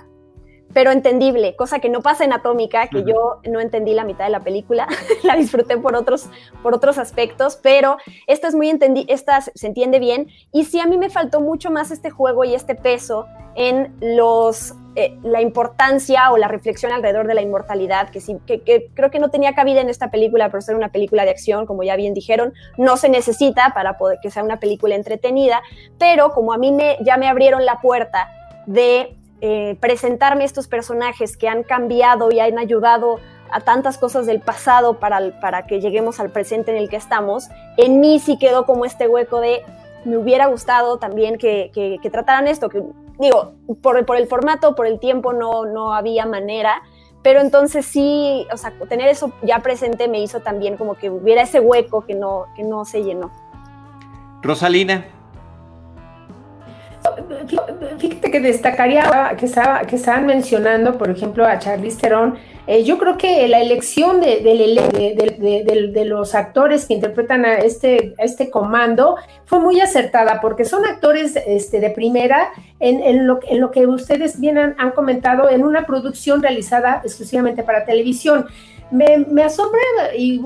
pero 0.74 0.90
entendible, 0.90 1.56
cosa 1.56 1.78
que 1.78 1.88
no 1.88 2.02
pasa 2.02 2.24
en 2.24 2.32
Atómica, 2.32 2.88
que 2.88 3.04
yo 3.04 3.40
no 3.48 3.60
entendí 3.60 3.94
la 3.94 4.04
mitad 4.04 4.24
de 4.24 4.30
la 4.30 4.40
película, 4.40 4.86
la 5.22 5.36
disfruté 5.36 5.78
por 5.78 5.94
otros, 5.94 6.28
por 6.62 6.74
otros 6.74 6.98
aspectos, 6.98 7.58
pero 7.62 7.96
esta 8.26 8.48
es 8.48 8.54
muy 8.54 8.68
entendi 8.68 9.06
esta 9.08 9.40
se 9.40 9.66
entiende 9.66 10.00
bien, 10.00 10.28
y 10.52 10.64
sí 10.64 10.80
a 10.80 10.86
mí 10.86 10.98
me 10.98 11.08
faltó 11.08 11.40
mucho 11.40 11.70
más 11.70 11.90
este 11.90 12.10
juego 12.10 12.44
y 12.44 12.54
este 12.54 12.74
peso 12.74 13.26
en 13.54 13.94
los, 14.00 14.74
eh, 14.96 15.16
la 15.22 15.40
importancia 15.40 16.32
o 16.32 16.36
la 16.36 16.48
reflexión 16.48 16.92
alrededor 16.92 17.28
de 17.28 17.34
la 17.34 17.42
inmortalidad, 17.42 18.10
que, 18.10 18.20
sí, 18.20 18.36
que, 18.46 18.90
creo 18.94 19.10
que 19.12 19.20
no 19.20 19.30
tenía 19.30 19.54
cabida 19.54 19.80
en 19.80 19.88
esta 19.88 20.10
película 20.10 20.50
por 20.50 20.62
ser 20.62 20.74
una 20.74 20.90
película 20.90 21.24
de 21.24 21.30
acción, 21.30 21.66
como 21.66 21.84
ya 21.84 21.94
bien 21.94 22.14
dijeron, 22.14 22.52
no 22.76 22.96
se 22.96 23.08
necesita 23.08 23.72
para 23.74 23.96
poder 23.96 24.18
que 24.20 24.30
sea 24.30 24.42
una 24.42 24.58
película 24.58 24.96
entretenida, 24.96 25.62
pero 25.98 26.30
como 26.30 26.52
a 26.52 26.58
mí 26.58 26.72
me, 26.72 26.96
ya 27.02 27.16
me 27.16 27.28
abrieron 27.28 27.64
la 27.64 27.80
puerta 27.80 28.28
de 28.66 29.16
eh, 29.40 29.76
presentarme 29.80 30.44
estos 30.44 30.68
personajes 30.68 31.36
que 31.36 31.48
han 31.48 31.62
cambiado 31.62 32.30
y 32.30 32.40
han 32.40 32.58
ayudado 32.58 33.20
a 33.50 33.60
tantas 33.60 33.98
cosas 33.98 34.26
del 34.26 34.40
pasado 34.40 34.98
para, 34.98 35.40
para 35.40 35.66
que 35.66 35.80
lleguemos 35.80 36.18
al 36.18 36.30
presente 36.30 36.70
en 36.70 36.76
el 36.76 36.88
que 36.88 36.96
estamos, 36.96 37.48
en 37.76 38.00
mí 38.00 38.18
sí 38.18 38.38
quedó 38.38 38.66
como 38.66 38.84
este 38.84 39.06
hueco 39.06 39.40
de 39.40 39.62
me 40.04 40.18
hubiera 40.18 40.46
gustado 40.46 40.98
también 40.98 41.38
que, 41.38 41.70
que, 41.72 42.10
trataran 42.10 42.46
esto, 42.46 42.68
que 42.68 42.82
digo, 43.18 43.52
por, 43.80 44.04
por, 44.04 44.16
el 44.16 44.26
formato, 44.26 44.74
por 44.74 44.86
el 44.86 44.98
tiempo 44.98 45.32
no, 45.32 45.64
no 45.64 45.94
había 45.94 46.26
manera, 46.26 46.82
pero 47.22 47.40
entonces 47.40 47.86
sí, 47.86 48.46
o 48.52 48.56
sea, 48.56 48.72
tener 48.88 49.08
eso 49.08 49.32
ya 49.42 49.60
presente 49.60 50.08
me 50.08 50.20
hizo 50.20 50.40
también 50.40 50.76
como 50.76 50.94
que 50.94 51.08
hubiera 51.08 51.42
ese 51.42 51.60
hueco 51.60 52.04
que 52.04 52.14
no, 52.14 52.46
que 52.54 52.62
no 52.62 52.84
se 52.84 53.02
llenó. 53.02 53.30
Rosalina, 54.42 55.06
Fíjate 57.98 58.30
que 58.30 58.40
destacaría 58.40 59.36
que, 59.38 59.46
estaba, 59.46 59.82
que 59.82 59.96
estaban 59.96 60.26
mencionando, 60.26 60.96
por 60.96 61.10
ejemplo, 61.10 61.44
a 61.44 61.58
Charlize 61.58 62.00
Theron. 62.00 62.36
Eh, 62.66 62.82
yo 62.82 62.96
creo 62.96 63.18
que 63.18 63.46
la 63.46 63.60
elección 63.60 64.22
de, 64.22 64.40
de, 64.40 66.04
los 66.06 66.34
actores 66.34 66.86
que 66.86 66.94
interpretan 66.94 67.44
a 67.44 67.56
este, 67.56 68.14
a 68.18 68.22
este 68.24 68.50
comando 68.50 69.16
fue 69.44 69.60
muy 69.60 69.80
acertada, 69.80 70.40
porque 70.40 70.64
son 70.64 70.86
actores 70.86 71.36
este, 71.46 71.80
de 71.80 71.90
primera 71.90 72.50
en, 72.80 73.26
lo, 73.26 73.38
en 73.46 73.60
lo 73.60 73.70
que 73.70 73.86
ustedes 73.86 74.40
bien 74.40 74.56
han, 74.58 74.90
comentado, 74.92 75.50
en 75.50 75.62
una 75.62 75.86
producción 75.86 76.42
realizada 76.42 77.02
exclusivamente 77.04 77.62
para 77.62 77.84
televisión. 77.84 78.46
Me, 78.90 79.42
asombra 79.42 79.80
y, 80.16 80.40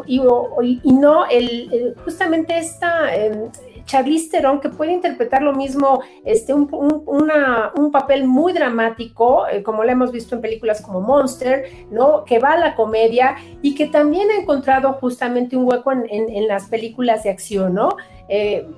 no 0.84 1.26
el, 1.28 1.94
justamente 2.04 2.58
esta 2.58 3.14
em, 3.14 3.50
Charlize 3.88 4.30
Theron, 4.30 4.60
que 4.60 4.68
puede 4.68 4.92
interpretar 4.92 5.42
lo 5.42 5.54
mismo, 5.54 6.02
este, 6.24 6.52
un, 6.52 6.68
un, 6.72 7.90
papel 7.90 8.28
muy 8.28 8.52
dramático, 8.52 9.48
eh, 9.48 9.62
como 9.62 9.82
lo 9.82 9.90
hemos 9.90 10.12
visto 10.12 10.34
en 10.36 10.42
películas 10.42 10.82
como 10.82 11.00
Monster, 11.00 11.64
¿no? 11.90 12.22
Que 12.24 12.38
va 12.38 12.52
a 12.52 12.58
la 12.58 12.74
comedia 12.74 13.36
y 13.62 13.74
que 13.74 13.86
también 13.86 14.30
ha 14.30 14.42
encontrado 14.42 14.92
justamente 14.92 15.56
un 15.56 15.66
hueco 15.66 15.90
en, 15.90 16.06
en, 16.10 16.46
las 16.46 16.66
películas 16.66 17.22
de 17.22 17.30
acción, 17.30 17.74
¿no? 17.74 17.96
Eh, 18.28 18.68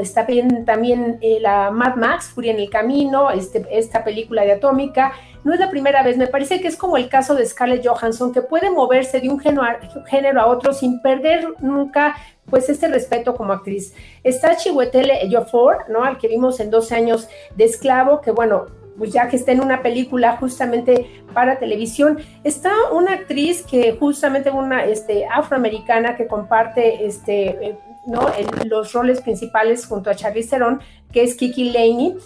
está 0.00 0.24
bien 0.24 0.64
también 0.64 1.18
eh, 1.20 1.38
la 1.40 1.70
Mad 1.70 1.96
Max, 1.96 2.30
Furia 2.34 2.52
en 2.52 2.60
el 2.60 2.70
Camino, 2.70 3.30
este, 3.30 3.66
esta 3.70 4.04
película 4.04 4.42
de 4.42 4.52
Atómica. 4.52 5.12
No 5.44 5.52
es 5.52 5.60
la 5.60 5.70
primera 5.70 6.02
vez, 6.02 6.16
me 6.16 6.26
parece 6.26 6.60
que 6.60 6.68
es 6.68 6.76
como 6.76 6.96
el 6.96 7.08
caso 7.08 7.34
de 7.34 7.46
Scarlett 7.46 7.86
Johansson, 7.86 8.32
que 8.32 8.42
puede 8.42 8.70
moverse 8.70 9.20
de 9.20 9.28
un 9.28 9.40
género 9.40 10.40
a, 10.40 10.46
otro 10.46 10.72
sin 10.72 11.00
perder 11.00 11.48
nunca 11.60 12.16
pues 12.48 12.68
este 12.68 12.88
respeto 12.88 13.34
como 13.34 13.52
actriz. 13.52 13.94
Está 14.22 14.56
Chihuetele 14.56 15.24
Ejiofor, 15.24 15.88
¿no? 15.88 16.04
Al 16.04 16.18
que 16.18 16.28
vimos 16.28 16.60
en 16.60 16.70
12 16.70 16.94
años 16.94 17.28
de 17.56 17.64
esclavo, 17.64 18.20
que 18.20 18.30
bueno, 18.30 18.66
pues 18.98 19.12
ya 19.12 19.28
que 19.28 19.36
está 19.36 19.52
en 19.52 19.60
una 19.60 19.82
película 19.82 20.36
justamente 20.36 21.22
para 21.32 21.58
televisión, 21.58 22.18
está 22.44 22.70
una 22.92 23.14
actriz 23.14 23.62
que 23.62 23.96
justamente 23.98 24.50
una 24.50 24.84
este, 24.84 25.26
afroamericana 25.26 26.16
que 26.16 26.26
comparte 26.26 27.06
este, 27.06 27.76
¿no? 28.06 28.26
los 28.66 28.92
roles 28.92 29.20
principales 29.20 29.86
junto 29.86 30.10
a 30.10 30.14
Charlize 30.14 30.50
Theron, 30.50 30.80
que 31.12 31.22
es 31.22 31.36
Kiki 31.36 31.70
Laney, 31.72 32.16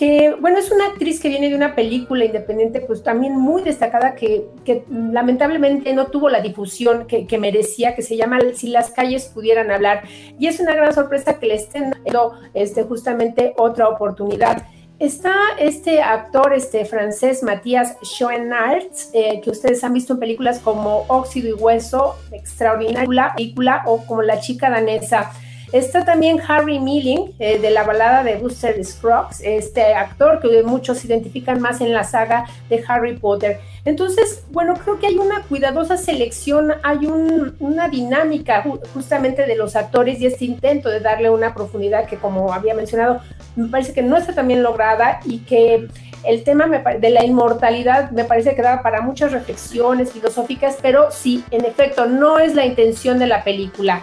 que, 0.00 0.34
bueno, 0.40 0.56
es 0.58 0.70
una 0.70 0.86
actriz 0.86 1.20
que 1.20 1.28
viene 1.28 1.50
de 1.50 1.54
una 1.54 1.74
película 1.74 2.24
independiente, 2.24 2.80
pues 2.80 3.02
también 3.02 3.36
muy 3.36 3.62
destacada, 3.62 4.14
que, 4.14 4.46
lamentablemente 4.90 5.92
no 5.92 6.06
tuvo 6.06 6.30
la 6.30 6.40
difusión 6.40 7.06
que, 7.06 7.38
merecía, 7.38 7.94
que 7.94 8.00
se 8.00 8.16
llama 8.16 8.38
Si 8.54 8.68
las 8.68 8.92
calles 8.92 9.26
pudieran 9.26 9.70
hablar. 9.70 10.04
Y 10.38 10.46
es 10.46 10.58
una 10.58 10.74
gran 10.74 10.94
sorpresa 10.94 11.38
que 11.38 11.48
le 11.48 11.56
estén 11.56 11.90
dando 11.90 12.32
este, 12.54 12.84
justamente 12.84 13.52
otra 13.58 13.90
oportunidad. 13.90 14.66
Está 15.00 15.34
este 15.58 16.02
actor 16.02 16.52
este, 16.52 16.84
francés 16.84 17.42
Matías 17.42 17.96
Schoenart, 18.02 18.92
eh, 19.14 19.40
que 19.42 19.48
ustedes 19.48 19.82
han 19.82 19.94
visto 19.94 20.12
en 20.12 20.18
películas 20.18 20.58
como 20.58 21.06
Óxido 21.08 21.48
y 21.48 21.52
Hueso, 21.54 22.16
extraordinaria 22.32 23.32
película, 23.34 23.82
o 23.86 24.04
como 24.04 24.20
La 24.20 24.40
chica 24.40 24.68
danesa. 24.68 25.32
Está 25.72 26.04
también 26.04 26.38
Harry 26.46 26.78
Milling, 26.78 27.32
eh, 27.38 27.58
de 27.58 27.70
la 27.70 27.84
balada 27.84 28.22
de 28.24 28.34
Buster 28.36 28.84
Scruggs, 28.84 29.40
este 29.40 29.94
actor 29.94 30.38
que 30.38 30.62
muchos 30.64 31.02
identifican 31.06 31.62
más 31.62 31.80
en 31.80 31.94
la 31.94 32.04
saga 32.04 32.44
de 32.68 32.84
Harry 32.86 33.16
Potter. 33.16 33.58
Entonces, 33.86 34.42
bueno, 34.50 34.74
creo 34.74 34.98
que 34.98 35.06
hay 35.06 35.16
una 35.16 35.44
cuidadosa 35.44 35.96
selección, 35.96 36.74
hay 36.82 37.06
una 37.06 37.88
dinámica 37.88 38.64
justamente 38.92 39.46
de 39.46 39.56
los 39.56 39.76
actores 39.76 40.20
y 40.20 40.26
este 40.26 40.44
intento 40.44 40.90
de 40.90 41.00
darle 41.00 41.30
una 41.30 41.54
profundidad 41.54 42.04
que, 42.04 42.16
como 42.16 42.52
había 42.52 42.74
mencionado, 42.74 43.22
me 43.56 43.68
parece 43.68 43.92
que 43.92 44.02
no 44.02 44.16
está 44.16 44.34
tan 44.34 44.48
bien 44.48 44.62
lograda 44.62 45.20
y 45.24 45.38
que 45.38 45.88
el 46.24 46.44
tema 46.44 46.66
de 46.68 47.10
la 47.10 47.24
inmortalidad 47.24 48.10
me 48.10 48.24
parece 48.24 48.54
que 48.54 48.62
da 48.62 48.82
para 48.82 49.00
muchas 49.00 49.32
reflexiones 49.32 50.12
filosóficas, 50.12 50.78
pero 50.80 51.10
sí, 51.10 51.44
en 51.50 51.64
efecto, 51.64 52.06
no 52.06 52.38
es 52.38 52.54
la 52.54 52.66
intención 52.66 53.18
de 53.18 53.26
la 53.26 53.42
película. 53.42 54.02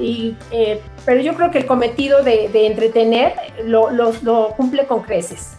Y, 0.00 0.36
eh, 0.50 0.80
pero 1.04 1.20
yo 1.20 1.34
creo 1.34 1.50
que 1.50 1.58
el 1.58 1.66
cometido 1.66 2.22
de, 2.22 2.50
entretener 2.66 3.34
lo, 3.64 3.88
cumple 4.56 4.86
con 4.86 5.02
creces. 5.02 5.56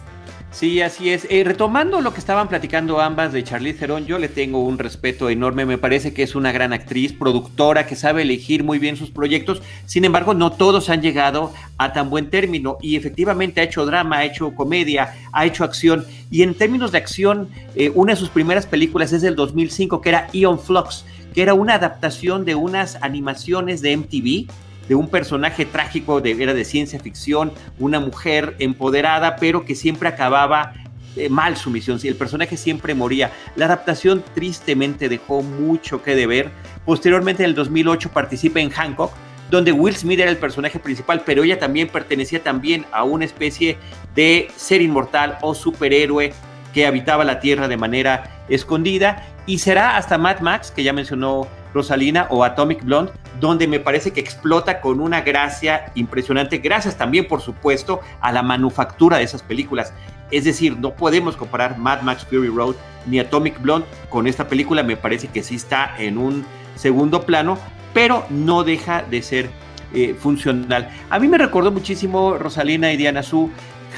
Sí, 0.54 0.80
así 0.82 1.10
es. 1.10 1.26
Eh, 1.30 1.42
retomando 1.42 2.00
lo 2.00 2.14
que 2.14 2.20
estaban 2.20 2.46
platicando 2.46 3.00
ambas 3.00 3.32
de 3.32 3.42
Charlize 3.42 3.80
Theron, 3.80 4.06
yo 4.06 4.20
le 4.20 4.28
tengo 4.28 4.60
un 4.60 4.78
respeto 4.78 5.28
enorme. 5.28 5.66
Me 5.66 5.78
parece 5.78 6.14
que 6.14 6.22
es 6.22 6.36
una 6.36 6.52
gran 6.52 6.72
actriz, 6.72 7.12
productora, 7.12 7.86
que 7.88 7.96
sabe 7.96 8.22
elegir 8.22 8.62
muy 8.62 8.78
bien 8.78 8.96
sus 8.96 9.10
proyectos. 9.10 9.62
Sin 9.86 10.04
embargo, 10.04 10.32
no 10.32 10.52
todos 10.52 10.90
han 10.90 11.02
llegado 11.02 11.52
a 11.76 11.92
tan 11.92 12.08
buen 12.08 12.30
término. 12.30 12.78
Y 12.80 12.94
efectivamente 12.94 13.60
ha 13.60 13.64
hecho 13.64 13.84
drama, 13.84 14.18
ha 14.18 14.24
hecho 14.24 14.54
comedia, 14.54 15.12
ha 15.32 15.44
hecho 15.44 15.64
acción. 15.64 16.06
Y 16.30 16.44
en 16.44 16.54
términos 16.54 16.92
de 16.92 16.98
acción, 16.98 17.48
eh, 17.74 17.90
una 17.92 18.12
de 18.12 18.20
sus 18.20 18.28
primeras 18.28 18.64
películas 18.64 19.12
es 19.12 19.22
del 19.22 19.34
2005, 19.34 20.00
que 20.00 20.08
era 20.08 20.28
Ion 20.32 20.60
Flux 20.60 21.04
que 21.34 21.42
era 21.42 21.52
una 21.52 21.74
adaptación 21.74 22.44
de 22.44 22.54
unas 22.54 22.96
animaciones 23.02 23.82
de 23.82 23.96
MTV, 23.96 24.46
de 24.88 24.94
un 24.94 25.08
personaje 25.08 25.64
trágico, 25.64 26.20
de, 26.20 26.32
era 26.32 26.54
de 26.54 26.64
ciencia 26.64 27.00
ficción, 27.00 27.52
una 27.78 28.00
mujer 28.00 28.56
empoderada, 28.58 29.36
pero 29.36 29.64
que 29.64 29.74
siempre 29.74 30.08
acababa 30.08 30.74
eh, 31.16 31.28
mal 31.28 31.56
su 31.56 31.70
misión, 31.70 31.98
el 32.02 32.16
personaje 32.16 32.56
siempre 32.56 32.94
moría. 32.94 33.32
La 33.56 33.66
adaptación 33.66 34.24
tristemente 34.34 35.08
dejó 35.08 35.42
mucho 35.42 36.02
que 36.02 36.14
deber. 36.16 36.50
Posteriormente, 36.84 37.44
en 37.44 37.50
el 37.50 37.54
2008, 37.54 38.10
participa 38.10 38.60
en 38.60 38.70
Hancock, 38.70 39.12
donde 39.50 39.72
Will 39.72 39.94
Smith 39.94 40.18
era 40.18 40.30
el 40.30 40.38
personaje 40.38 40.78
principal, 40.78 41.22
pero 41.24 41.44
ella 41.44 41.58
también 41.58 41.88
pertenecía 41.88 42.42
también 42.42 42.84
a 42.92 43.04
una 43.04 43.24
especie 43.24 43.78
de 44.14 44.48
ser 44.56 44.82
inmortal 44.82 45.38
o 45.42 45.54
superhéroe 45.54 46.32
que 46.72 46.86
habitaba 46.86 47.24
la 47.24 47.38
Tierra 47.38 47.68
de 47.68 47.76
manera 47.76 48.44
escondida. 48.48 49.24
Y 49.46 49.58
será 49.58 49.96
hasta 49.96 50.18
Mad 50.18 50.40
Max, 50.40 50.72
que 50.72 50.82
ya 50.82 50.92
mencionó 50.92 51.46
Rosalina, 51.74 52.28
o 52.30 52.44
Atomic 52.44 52.84
Blonde, 52.84 53.12
donde 53.40 53.66
me 53.66 53.80
parece 53.80 54.12
que 54.12 54.20
explota 54.20 54.80
con 54.80 55.00
una 55.00 55.20
gracia 55.20 55.92
impresionante, 55.94 56.58
gracias 56.58 56.96
también, 56.96 57.26
por 57.26 57.40
supuesto, 57.40 58.00
a 58.20 58.32
la 58.32 58.42
manufactura 58.42 59.18
de 59.18 59.24
esas 59.24 59.42
películas. 59.42 59.92
Es 60.30 60.44
decir, 60.44 60.78
no 60.78 60.94
podemos 60.94 61.36
comparar 61.36 61.76
Mad 61.76 62.02
Max 62.02 62.24
Fury 62.24 62.48
Road 62.48 62.76
ni 63.06 63.18
Atomic 63.18 63.60
Blonde 63.60 63.86
con 64.08 64.26
esta 64.26 64.48
película, 64.48 64.82
me 64.82 64.96
parece 64.96 65.28
que 65.28 65.42
sí 65.42 65.56
está 65.56 65.94
en 65.98 66.16
un 66.16 66.44
segundo 66.76 67.22
plano, 67.22 67.58
pero 67.92 68.24
no 68.30 68.64
deja 68.64 69.02
de 69.02 69.22
ser 69.22 69.50
eh, 69.92 70.14
funcional. 70.18 70.90
A 71.10 71.18
mí 71.18 71.28
me 71.28 71.38
recordó 71.38 71.70
muchísimo 71.70 72.38
Rosalina 72.38 72.92
y 72.92 72.96
Diana 72.96 73.22
Su 73.22 73.50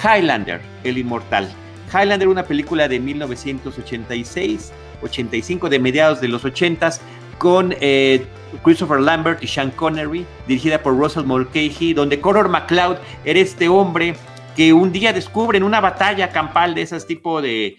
Highlander, 0.03 0.61
el 0.85 0.99
inmortal. 0.99 1.49
Highlander, 1.93 2.29
una 2.29 2.43
película 2.43 2.89
de 2.89 3.01
1986, 3.01 4.73
85, 5.03 5.69
de 5.69 5.79
mediados 5.79 6.21
de 6.21 6.29
los 6.29 6.45
80s, 6.45 7.01
con 7.39 7.75
eh, 7.81 8.27
Christopher 8.63 9.01
Lambert 9.01 9.43
y 9.43 9.47
Sean 9.47 9.71
Connery, 9.71 10.27
dirigida 10.47 10.83
por 10.83 10.97
Russell 10.97 11.25
Mulcahy, 11.25 11.95
donde 11.95 12.21
Conor 12.21 12.49
McLeod 12.49 12.99
era 13.25 13.41
este 13.41 13.69
hombre 13.69 14.15
que 14.55 14.73
un 14.73 14.91
día 14.91 15.13
descubre 15.13 15.59
en 15.59 15.65
una 15.65 15.81
batalla 15.81 16.31
campal 16.31 16.75
de 16.75 16.83
esos 16.83 17.07
tipo 17.07 17.43
de, 17.43 17.77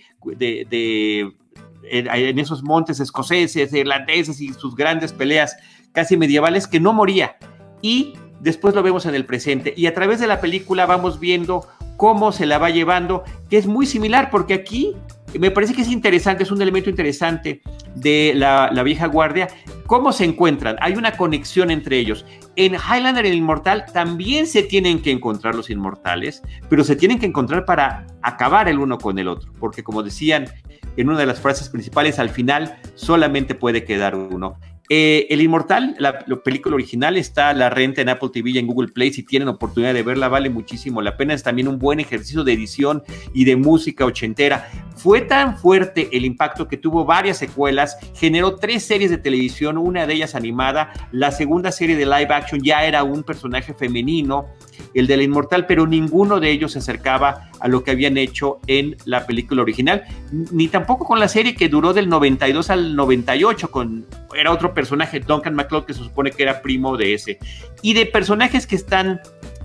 en 1.84 2.40
esos 2.40 2.64
montes 2.64 3.00
escoceses, 3.00 3.74
irlandeses 3.74 4.40
y 4.42 4.54
sus 4.54 4.76
grandes 4.76 5.12
peleas 5.12 5.58
casi 5.92 6.18
medievales, 6.18 6.68
que 6.68 6.80
no 6.80 6.94
moría. 6.94 7.38
Y 7.82 8.14
después 8.40 8.76
lo 8.76 8.84
vemos 8.84 9.08
en 9.08 9.16
el 9.16 9.26
presente. 9.26 9.74
Y 9.76 9.88
a 9.88 9.94
través 9.96 10.20
de 10.20 10.28
la 10.28 10.40
película 10.40 10.86
vamos 10.86 11.20
viendo 11.20 11.68
cómo 11.98 12.32
se 12.32 12.46
la 12.46 12.60
va 12.60 12.70
llevando, 12.70 13.24
que 13.50 13.58
es 13.58 13.66
muy 13.66 13.88
similar, 13.88 14.30
porque 14.30 14.54
aquí 14.54 14.96
me 15.40 15.52
parece 15.52 15.74
que 15.74 15.82
es 15.82 15.90
interesante, 15.90 16.44
es 16.44 16.52
un 16.52 16.62
elemento 16.62 16.90
interesante 16.90 17.62
de 17.96 18.34
la, 18.36 18.70
vieja 18.84 19.08
guardia, 19.08 19.48
cómo 19.86 20.12
se 20.12 20.24
encuentran. 20.24 20.78
Hay 20.80 20.94
una 20.94 21.18
conexión 21.18 21.72
entre 21.72 21.98
ellos. 21.98 22.26
En 22.56 22.74
Highlander 22.74 23.26
el 23.26 23.34
Inmortal 23.34 23.86
también 23.92 24.48
se 24.48 24.64
tienen 24.64 25.02
que 25.02 25.12
encontrar 25.12 25.56
los 25.56 25.70
inmortales, 25.70 26.42
pero 26.70 26.84
se 26.84 26.96
tienen 26.96 27.20
que 27.20 27.26
encontrar 27.26 27.66
para 27.66 28.08
acabar 28.22 28.68
el 28.70 28.80
uno 28.80 28.98
con 28.98 29.20
el 29.20 29.28
otro, 29.28 29.52
porque 29.60 29.84
como 29.84 30.04
decían 30.04 30.48
en 30.96 31.10
una 31.10 31.20
de 31.20 31.28
las 31.28 31.40
frases 31.40 31.70
principales, 31.70 32.18
al 32.20 32.30
final 32.30 32.80
solamente 32.96 33.54
puede 33.54 33.84
quedar 33.84 34.16
uno. 34.16 34.60
Eh, 34.90 35.28
el 35.30 35.42
Inmortal, 35.42 35.96
la, 36.00 36.20
película 36.44 36.76
original, 36.76 37.18
está 37.18 37.50
a 37.50 37.54
la 37.54 37.70
renta 37.70 38.02
en 38.02 38.08
Apple 38.08 38.30
TV 38.32 38.52
y 38.52 38.58
en 38.58 38.68
Google 38.68 38.88
Play. 38.88 39.12
Si 39.12 39.24
tienen 39.24 39.50
oportunidad 39.50 39.94
de 39.94 40.02
verla, 40.02 40.30
vale 40.30 40.50
muchísimo 40.50 41.02
la 41.02 41.18
pena. 41.18 41.34
Es 41.34 41.44
también 41.44 41.68
un 41.68 41.78
buen 41.78 42.00
ejercicio 42.00 42.46
de 42.46 42.54
edición 42.54 43.04
y 43.34 43.44
de 43.44 43.58
música 43.58 44.06
ochentera. 44.06 44.70
Fue 44.96 45.22
tan 45.22 45.58
fuerte 45.58 46.10
el 46.14 46.24
impacto 46.24 46.68
que 46.68 46.78
tuvo 46.78 47.04
varias 47.04 47.38
secuelas, 47.38 47.98
generó 48.16 48.56
tres 48.56 48.84
series 48.84 49.12
de 49.12 49.18
televisión, 49.18 49.78
una 49.78 50.08
de 50.08 50.14
ellas 50.14 50.36
animada. 50.36 50.94
La 51.12 51.32
segunda 51.32 51.72
serie 51.72 51.98
de 51.98 52.06
live 52.06 52.34
action 52.34 52.62
ya 52.64 52.86
era 52.86 53.04
un 53.04 53.24
personaje 53.24 53.74
femenino 53.74 54.48
el 54.94 55.08
del 55.08 55.22
inmortal, 55.22 55.66
pero 55.66 55.86
ninguno 55.86 56.40
de 56.40 56.52
ellos 56.52 56.74
se 56.74 56.80
acercaba 56.80 57.50
a 57.60 57.68
lo 57.68 57.84
que 57.84 57.92
habían 57.92 58.18
hecho 58.18 58.60
en 58.68 58.96
la 59.06 59.26
película 59.26 59.62
original, 59.62 60.04
ni 60.32 60.68
tampoco 60.68 61.06
con 61.06 61.20
la 61.20 61.28
serie 61.28 61.56
que 61.56 61.70
duró 61.70 61.94
del 61.94 62.10
92 62.10 62.70
al 62.70 62.96
98, 62.96 63.72
con, 63.72 64.06
era 64.36 64.52
otro 64.52 64.74
personaje, 64.78 65.20
Duncan 65.20 65.56
MacLeod, 65.56 65.86
que 65.86 65.96
se 65.96 66.04
supone 66.04 66.30
que 66.30 66.44
era 66.44 66.62
primo 66.62 66.98
de 66.98 67.16
ese. 67.16 67.40
Y 67.82 67.94
de 67.94 68.06
personajes 68.06 68.68
que 68.68 68.76
están... 68.76 69.20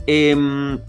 Em, 0.07 0.81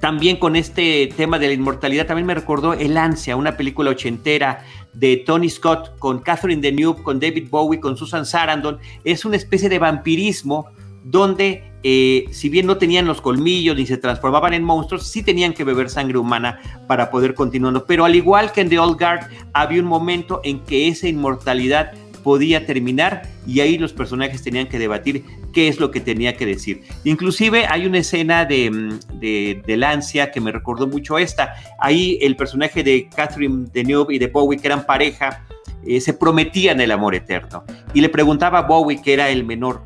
también 0.00 0.38
con 0.38 0.56
este 0.56 1.12
tema 1.18 1.38
de 1.38 1.48
la 1.48 1.52
inmortalidad, 1.52 2.06
también 2.06 2.26
me 2.26 2.34
recordó 2.34 2.72
El 2.72 2.96
Ansia, 2.96 3.36
una 3.36 3.58
película 3.58 3.90
ochentera 3.90 4.64
de 4.94 5.18
Tony 5.18 5.50
Scott 5.50 5.98
con 5.98 6.20
Catherine 6.20 6.62
Deneuve, 6.62 7.02
con 7.02 7.20
David 7.20 7.48
Bowie, 7.50 7.78
con 7.78 7.98
Susan 7.98 8.24
Sarandon. 8.24 8.78
Es 9.04 9.26
una 9.26 9.36
especie 9.36 9.68
de 9.68 9.78
vampirismo 9.78 10.70
donde 11.04 11.62
eh, 11.82 12.26
si 12.30 12.48
bien 12.48 12.66
no 12.66 12.78
tenían 12.78 13.06
los 13.06 13.20
colmillos 13.20 13.76
ni 13.76 13.86
se 13.86 13.96
transformaban 13.96 14.54
en 14.54 14.62
monstruos, 14.62 15.06
sí 15.06 15.22
tenían 15.22 15.52
que 15.52 15.64
beber 15.64 15.90
sangre 15.90 16.18
humana 16.18 16.60
para 16.86 17.10
poder 17.10 17.34
continuar. 17.34 17.84
Pero 17.86 18.04
al 18.04 18.14
igual 18.14 18.52
que 18.52 18.60
en 18.60 18.68
The 18.68 18.78
Old 18.78 18.98
Guard, 18.98 19.28
había 19.52 19.82
un 19.82 19.88
momento 19.88 20.40
en 20.44 20.60
que 20.60 20.88
esa 20.88 21.08
inmortalidad 21.08 21.92
podía 22.22 22.66
terminar 22.66 23.22
y 23.46 23.60
ahí 23.60 23.78
los 23.78 23.92
personajes 23.92 24.42
tenían 24.42 24.68
que 24.68 24.78
debatir 24.78 25.24
qué 25.52 25.68
es 25.68 25.80
lo 25.80 25.90
que 25.90 26.00
tenía 26.00 26.36
que 26.36 26.46
decir. 26.46 26.82
Inclusive 27.04 27.66
hay 27.66 27.86
una 27.86 27.98
escena 27.98 28.44
de, 28.44 28.70
mm, 28.70 29.20
de, 29.20 29.76
Lancia 29.76 30.30
que 30.30 30.40
me 30.40 30.52
recordó 30.52 30.86
mucho 30.86 31.18
esta. 31.18 31.54
Ahí 31.80 32.18
el 32.20 32.36
personaje 32.36 32.82
de 32.82 33.08
Catherine 33.14 33.66
Deneuve 33.72 34.14
y 34.14 34.18
de 34.18 34.28
Bowie, 34.28 34.58
que 34.58 34.68
eran 34.68 34.86
pareja, 34.86 35.44
eh, 35.84 36.00
se 36.00 36.14
prometían 36.14 36.80
el 36.80 36.90
amor 36.90 37.14
eterno. 37.14 37.64
Y 37.94 38.00
le 38.00 38.08
preguntaba 38.08 38.60
a 38.60 38.62
Bowie, 38.62 39.02
que 39.02 39.12
era 39.12 39.28
el 39.30 39.44
menor, 39.44 39.82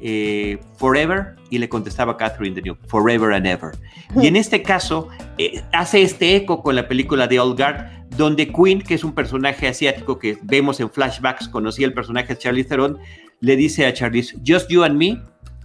eh, 0.00 0.58
Forever 0.76 1.36
y 1.50 1.58
le 1.58 1.68
contestaba 1.68 2.16
Catherine 2.16 2.54
Deneuve, 2.54 2.78
Forever 2.86 3.32
and 3.32 3.46
Ever. 3.46 3.72
Y 4.20 4.26
en 4.26 4.36
este 4.36 4.62
caso 4.62 5.08
eh, 5.38 5.62
hace 5.72 6.02
este 6.02 6.36
eco 6.36 6.62
con 6.62 6.76
la 6.76 6.88
película 6.88 7.26
de 7.26 7.40
Old 7.40 7.58
Guard, 7.58 8.08
donde 8.16 8.52
Queen, 8.52 8.80
que 8.80 8.94
es 8.94 9.04
un 9.04 9.14
personaje 9.14 9.68
asiático 9.68 10.18
que 10.18 10.38
vemos 10.42 10.80
en 10.80 10.90
flashbacks, 10.90 11.48
conocía 11.48 11.86
el 11.86 11.92
personaje 11.92 12.34
de 12.34 12.38
Charlie 12.38 12.64
Theron, 12.64 12.98
le 13.40 13.56
dice 13.56 13.86
a 13.86 13.92
Charlize, 13.92 14.36
Just 14.46 14.70
You 14.70 14.84
and 14.84 14.96
Me, 14.96 15.22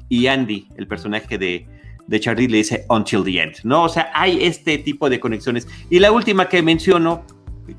y 0.09 0.27
Andy, 0.27 0.67
el 0.75 0.87
personaje 0.87 1.37
de, 1.37 1.65
de 2.07 2.19
Charlie, 2.19 2.47
le 2.47 2.57
dice 2.57 2.85
Until 2.89 3.23
the 3.23 3.41
End, 3.41 3.55
¿no? 3.63 3.83
O 3.83 3.89
sea, 3.89 4.11
hay 4.13 4.43
este 4.43 4.77
tipo 4.77 5.09
de 5.09 5.19
conexiones. 5.21 5.67
Y 5.89 5.99
la 5.99 6.11
última 6.11 6.49
que 6.49 6.61
menciono, 6.61 7.25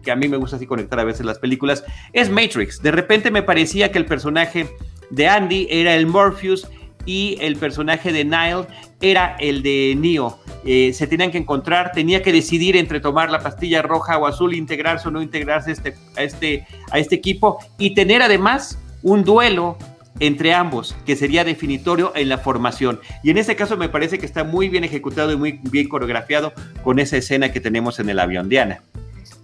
que 0.03 0.11
a 0.11 0.17
mí 0.17 0.29
me 0.29 0.39
gusta 0.39 0.57
así 0.57 0.67
conectar 0.67 0.99
a 0.99 1.05
veces 1.05 1.27
las 1.27 1.39
películas, 1.39 1.85
es 2.15 2.31
Matrix. 2.31 2.81
De 2.81 2.91
repente 2.91 3.31
me 3.31 3.43
parecía 3.43 3.93
que 3.93 3.99
el 3.99 4.07
personaje 4.07 4.67
de 5.13 5.29
Andy 5.29 5.69
era 5.71 5.95
el 5.95 6.07
Morpheus 6.07 6.67
y 7.05 7.37
el 7.41 7.57
personaje 7.57 8.13
de 8.13 8.25
Nile 8.25 8.67
era 9.01 9.37
el 9.39 9.63
de 9.63 9.95
Neo. 9.97 10.39
Eh, 10.65 10.93
se 10.93 11.07
tenían 11.07 11.31
que 11.31 11.39
encontrar, 11.39 11.93
tenía 11.93 12.23
que 12.23 12.33
decidir 12.33 12.77
entre 12.77 13.01
tomar 13.01 13.31
la 13.31 13.41
pastilla 13.41 13.83
roja 13.83 14.19
o 14.19 14.27
azul, 14.27 14.55
integrarse 14.55 15.09
o 15.09 15.11
no 15.11 15.21
integrarse 15.21 15.71
a 15.71 15.73
este, 15.73 15.95
a 16.17 16.23
este, 16.23 16.67
a 16.91 16.99
este 16.99 17.15
equipo 17.17 17.59
y 17.79 17.95
tener 17.95 18.23
además 18.23 18.79
un 19.03 19.25
duelo 19.25 19.77
entre 20.21 20.55
ambos, 20.55 20.95
que 21.05 21.17
sería 21.17 21.43
definitorio 21.43 22.13
en 22.15 22.29
la 22.29 22.39
formación. 22.39 23.01
Y 23.25 23.31
en 23.31 23.39
este 23.39 23.57
caso 23.57 23.77
me 23.77 23.89
parece 23.89 24.19
que 24.19 24.27
está 24.27 24.45
muy 24.45 24.69
bien 24.69 24.85
ejecutado 24.85 25.33
y 25.33 25.37
muy 25.37 25.59
bien 25.63 25.89
coreografiado 25.89 26.53
con 26.85 27.01
esa 27.01 27.17
escena 27.17 27.51
que 27.51 27.61
tenemos 27.61 27.99
en 27.99 28.09
el 28.09 28.21
avión. 28.21 28.49
Diana. 28.49 28.83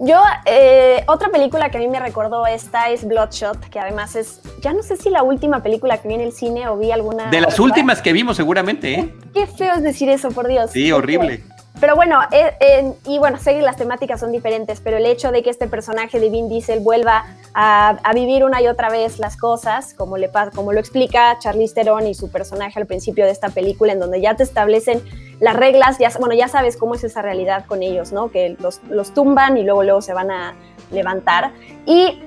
Yo, 0.01 0.21
eh, 0.47 1.03
otra 1.09 1.29
película 1.29 1.71
que 1.71 1.79
a 1.79 1.81
mí 1.81 1.89
me 1.89 1.99
recordó 1.99 2.47
esta 2.47 2.89
es 2.91 3.05
Bloodshot, 3.05 3.69
que 3.69 3.81
además 3.81 4.15
es, 4.15 4.41
ya 4.61 4.73
no 4.73 4.85
sé 4.85 4.97
si 4.97 5.11
la 5.11 5.25
última 5.25 5.61
película 5.61 5.99
que 5.99 6.07
vi 6.07 6.15
en 6.15 6.21
el 6.21 6.33
cine 6.33 6.69
o 6.69 6.77
vi 6.77 6.93
alguna. 6.93 7.31
De 7.31 7.41
las 7.41 7.59
últimas 7.59 8.01
que 8.01 8.13
vimos, 8.13 8.37
seguramente, 8.37 8.95
¿eh? 8.95 9.15
Qué 9.35 9.49
feo 9.49 9.75
es 9.75 9.83
decir 9.83 10.09
eso, 10.09 10.31
por 10.31 10.47
Dios. 10.47 10.71
Sí, 10.71 10.93
horrible. 10.93 11.43
Pero 11.81 11.95
bueno, 11.95 12.21
eh, 12.33 12.93
y 13.07 13.19
bueno, 13.19 13.39
sé 13.39 13.55
que 13.55 13.63
las 13.63 13.77
temáticas 13.77 14.19
son 14.19 14.33
diferentes, 14.33 14.81
pero 14.81 14.97
el 14.97 15.07
hecho 15.07 15.31
de 15.31 15.45
que 15.45 15.51
este 15.51 15.69
personaje 15.69 16.19
de 16.19 16.29
Vin 16.29 16.49
Diesel 16.49 16.81
vuelva 16.81 17.25
a, 17.55 17.99
vivir 18.15 18.45
una 18.45 18.61
y 18.61 18.67
otra 18.67 18.91
vez 18.91 19.21
las 19.21 19.37
cosas, 19.37 19.95
como, 19.95 20.17
le, 20.17 20.31
como 20.55 20.73
lo 20.73 20.81
explica 20.81 21.39
Charlize 21.39 21.75
Theron 21.75 22.07
y 22.07 22.15
su 22.15 22.31
personaje 22.31 22.81
al 22.81 22.87
principio 22.87 23.25
de 23.25 23.31
esta 23.31 23.51
película, 23.51 23.93
en 23.93 24.01
donde 24.01 24.21
ya 24.21 24.35
te 24.35 24.43
establecen 24.43 25.03
las 25.39 25.55
reglas, 25.55 25.99
ya, 25.99 26.11
bueno, 26.19 26.35
ya 26.35 26.49
sabes 26.49 26.77
cómo 26.77 26.97
es 26.97 27.05
esa 27.05 27.23
realidad 27.23 27.65
con 27.67 27.83
ellos, 27.85 28.11
¿no? 28.11 28.31
Que 28.31 28.57
los, 28.59 28.81
los 28.89 29.15
tumban 29.15 29.57
y 29.57 29.63
luego, 29.63 29.85
luego 29.85 30.03
se 30.03 30.13
van 30.13 30.33
a 30.33 30.55
levantar. 30.91 31.53
Y 31.87 32.21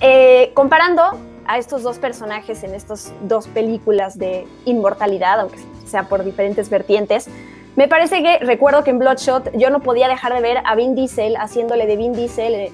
eh, 0.00 0.50
comparando 0.52 1.18
a 1.46 1.58
estos 1.58 1.82
dos 1.82 1.98
personajes 1.98 2.62
en 2.62 2.74
estas 2.74 3.12
dos 3.22 3.48
películas 3.48 4.18
de 4.18 4.46
inmortalidad, 4.66 5.40
aunque 5.40 5.58
sea 5.86 6.04
por 6.04 6.24
diferentes 6.24 6.68
vertientes, 6.68 7.28
me 7.76 7.88
parece 7.88 8.22
que 8.22 8.38
recuerdo 8.40 8.84
que 8.84 8.90
en 8.90 8.98
Bloodshot 8.98 9.56
yo 9.56 9.70
no 9.70 9.80
podía 9.80 10.08
dejar 10.08 10.34
de 10.34 10.40
ver 10.40 10.58
a 10.64 10.74
Vin 10.74 10.94
Diesel 10.94 11.36
haciéndole 11.36 11.86
de 11.86 11.96
Vin 11.96 12.12
Diesel 12.12 12.54
eh, 12.54 12.72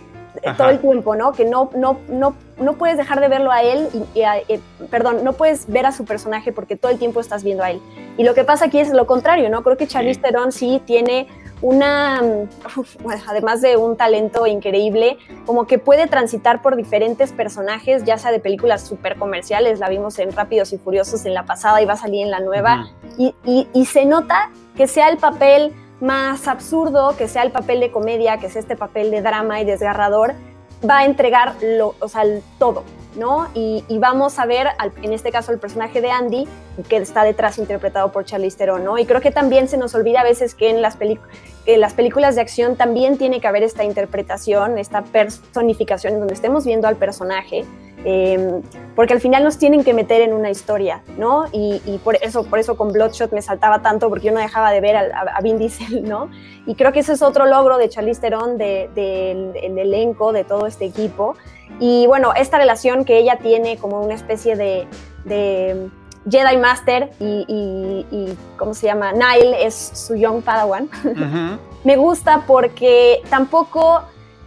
todo 0.56 0.70
el 0.70 0.78
tiempo, 0.78 1.14
¿no? 1.14 1.32
Que 1.32 1.44
no, 1.44 1.70
no, 1.74 1.98
no, 2.08 2.34
no 2.58 2.72
puedes 2.74 2.96
dejar 2.96 3.20
de 3.20 3.28
verlo 3.28 3.50
a 3.50 3.62
él, 3.62 3.88
y, 4.14 4.20
eh, 4.20 4.60
perdón, 4.90 5.24
no 5.24 5.32
puedes 5.32 5.70
ver 5.70 5.86
a 5.86 5.92
su 5.92 6.04
personaje 6.04 6.52
porque 6.52 6.76
todo 6.76 6.90
el 6.92 6.98
tiempo 6.98 7.20
estás 7.20 7.44
viendo 7.44 7.62
a 7.62 7.70
él. 7.70 7.80
Y 8.16 8.24
lo 8.24 8.34
que 8.34 8.44
pasa 8.44 8.66
aquí 8.66 8.78
es 8.80 8.90
lo 8.92 9.06
contrario, 9.06 9.48
¿no? 9.50 9.62
Creo 9.62 9.76
que 9.76 9.86
Charlize 9.86 10.20
Theron 10.20 10.52
sí 10.52 10.82
tiene 10.84 11.28
una, 11.60 12.20
además 13.26 13.60
de 13.60 13.76
un 13.76 13.96
talento 13.96 14.46
increíble, 14.46 15.18
como 15.46 15.66
que 15.66 15.78
puede 15.78 16.06
transitar 16.06 16.62
por 16.62 16.76
diferentes 16.76 17.32
personajes, 17.32 18.04
ya 18.04 18.18
sea 18.18 18.30
de 18.30 18.40
películas 18.40 18.86
súper 18.86 19.16
comerciales, 19.16 19.78
la 19.78 19.88
vimos 19.88 20.18
en 20.18 20.32
Rápidos 20.32 20.72
y 20.72 20.78
Furiosos 20.78 21.24
en 21.26 21.34
la 21.34 21.44
pasada 21.44 21.82
y 21.82 21.86
va 21.86 21.94
a 21.94 21.96
salir 21.96 22.22
en 22.22 22.30
la 22.30 22.40
nueva, 22.40 22.88
y, 23.16 23.34
y, 23.44 23.84
se 23.86 24.04
nota 24.04 24.50
que 24.76 24.86
sea 24.86 25.08
el 25.08 25.16
papel 25.16 25.72
más 26.00 26.46
absurdo, 26.46 27.16
que 27.16 27.26
sea 27.26 27.42
el 27.42 27.50
papel 27.50 27.80
de 27.80 27.90
comedia, 27.90 28.38
que 28.38 28.48
sea 28.48 28.60
este 28.60 28.76
papel 28.76 29.10
de 29.10 29.22
drama 29.22 29.60
y 29.60 29.64
desgarrador, 29.64 30.34
va 30.88 30.98
a 30.98 31.04
entregar 31.04 31.56
lo, 31.60 31.94
o 31.98 32.08
sea, 32.08 32.22
todo. 32.58 32.84
¿No? 33.16 33.48
Y, 33.54 33.84
vamos 33.98 34.38
a 34.38 34.46
ver, 34.46 34.68
en 35.02 35.12
este 35.12 35.30
caso, 35.30 35.52
el 35.52 35.58
personaje 35.58 36.00
de 36.00 36.10
Andy, 36.10 36.48
que 36.88 36.96
está 36.96 37.24
detrás 37.24 37.58
interpretado 37.58 38.12
por 38.12 38.24
Charlize 38.24 38.56
Theron. 38.56 38.98
Y 38.98 39.06
creo 39.06 39.20
que 39.20 39.30
también 39.30 39.68
se 39.68 39.76
nos 39.76 39.94
olvida 39.94 40.20
a 40.20 40.24
veces 40.24 40.54
que 40.54 40.70
en 40.70 40.82
las, 40.82 40.98
las 41.66 41.94
películas 41.94 42.34
de 42.34 42.40
acción 42.40 42.76
también 42.76 43.18
tiene 43.18 43.40
que 43.40 43.48
haber 43.48 43.62
esta 43.62 43.84
interpretación, 43.84 44.78
esta 44.78 45.02
personificación 45.02 46.14
en 46.14 46.18
donde 46.20 46.34
estemos 46.34 46.64
viendo 46.64 46.88
al 46.88 46.96
personaje, 46.96 47.64
em, 48.04 48.62
porque 48.94 49.14
al 49.14 49.20
final 49.20 49.44
nos 49.44 49.58
tienen 49.58 49.84
que 49.84 49.94
meter 49.94 50.20
en 50.20 50.32
una 50.32 50.50
historia, 50.50 51.02
¿no? 51.16 51.46
Y, 51.52 52.00
por, 52.04 52.16
eso, 52.16 52.44
por 52.44 52.58
eso 52.58 52.76
con 52.76 52.92
Bloodshot 52.92 53.32
me 53.32 53.42
saltaba 53.42 53.80
tanto, 53.82 54.08
porque 54.08 54.26
yo 54.26 54.32
no 54.32 54.40
dejaba 54.40 54.70
de 54.70 54.80
ver 54.80 54.96
a, 54.96 55.40
Vin 55.42 55.58
Diesel, 55.58 56.02
¿no? 56.08 56.30
Y 56.66 56.74
creo 56.74 56.92
que 56.92 57.00
ese 57.00 57.12
es 57.12 57.22
otro 57.22 57.46
logro 57.46 57.78
de 57.78 57.88
Charlize 57.88 58.20
Theron, 58.20 58.58
del 58.58 59.78
elenco, 59.78 60.32
de 60.32 60.44
todo 60.44 60.66
este 60.66 60.84
equipo. 60.84 61.36
Y 61.80 62.06
bueno, 62.06 62.32
esta 62.34 62.58
relación 62.58 63.04
que 63.04 63.18
ella 63.18 63.38
tiene 63.38 63.76
como 63.76 64.00
una 64.00 64.14
especie 64.14 64.56
de, 64.56 64.86
Jedi 66.30 66.56
Master 66.58 67.10
y, 67.20 68.36
¿cómo 68.56 68.74
se 68.74 68.86
llama? 68.86 69.12
Nile 69.12 69.64
es 69.64 69.74
su 69.74 70.14
young 70.14 70.42
Padawan. 70.42 70.88
Me 71.84 71.96
gusta 71.96 72.44
porque 72.46 73.22
tampoco, 73.30 74.02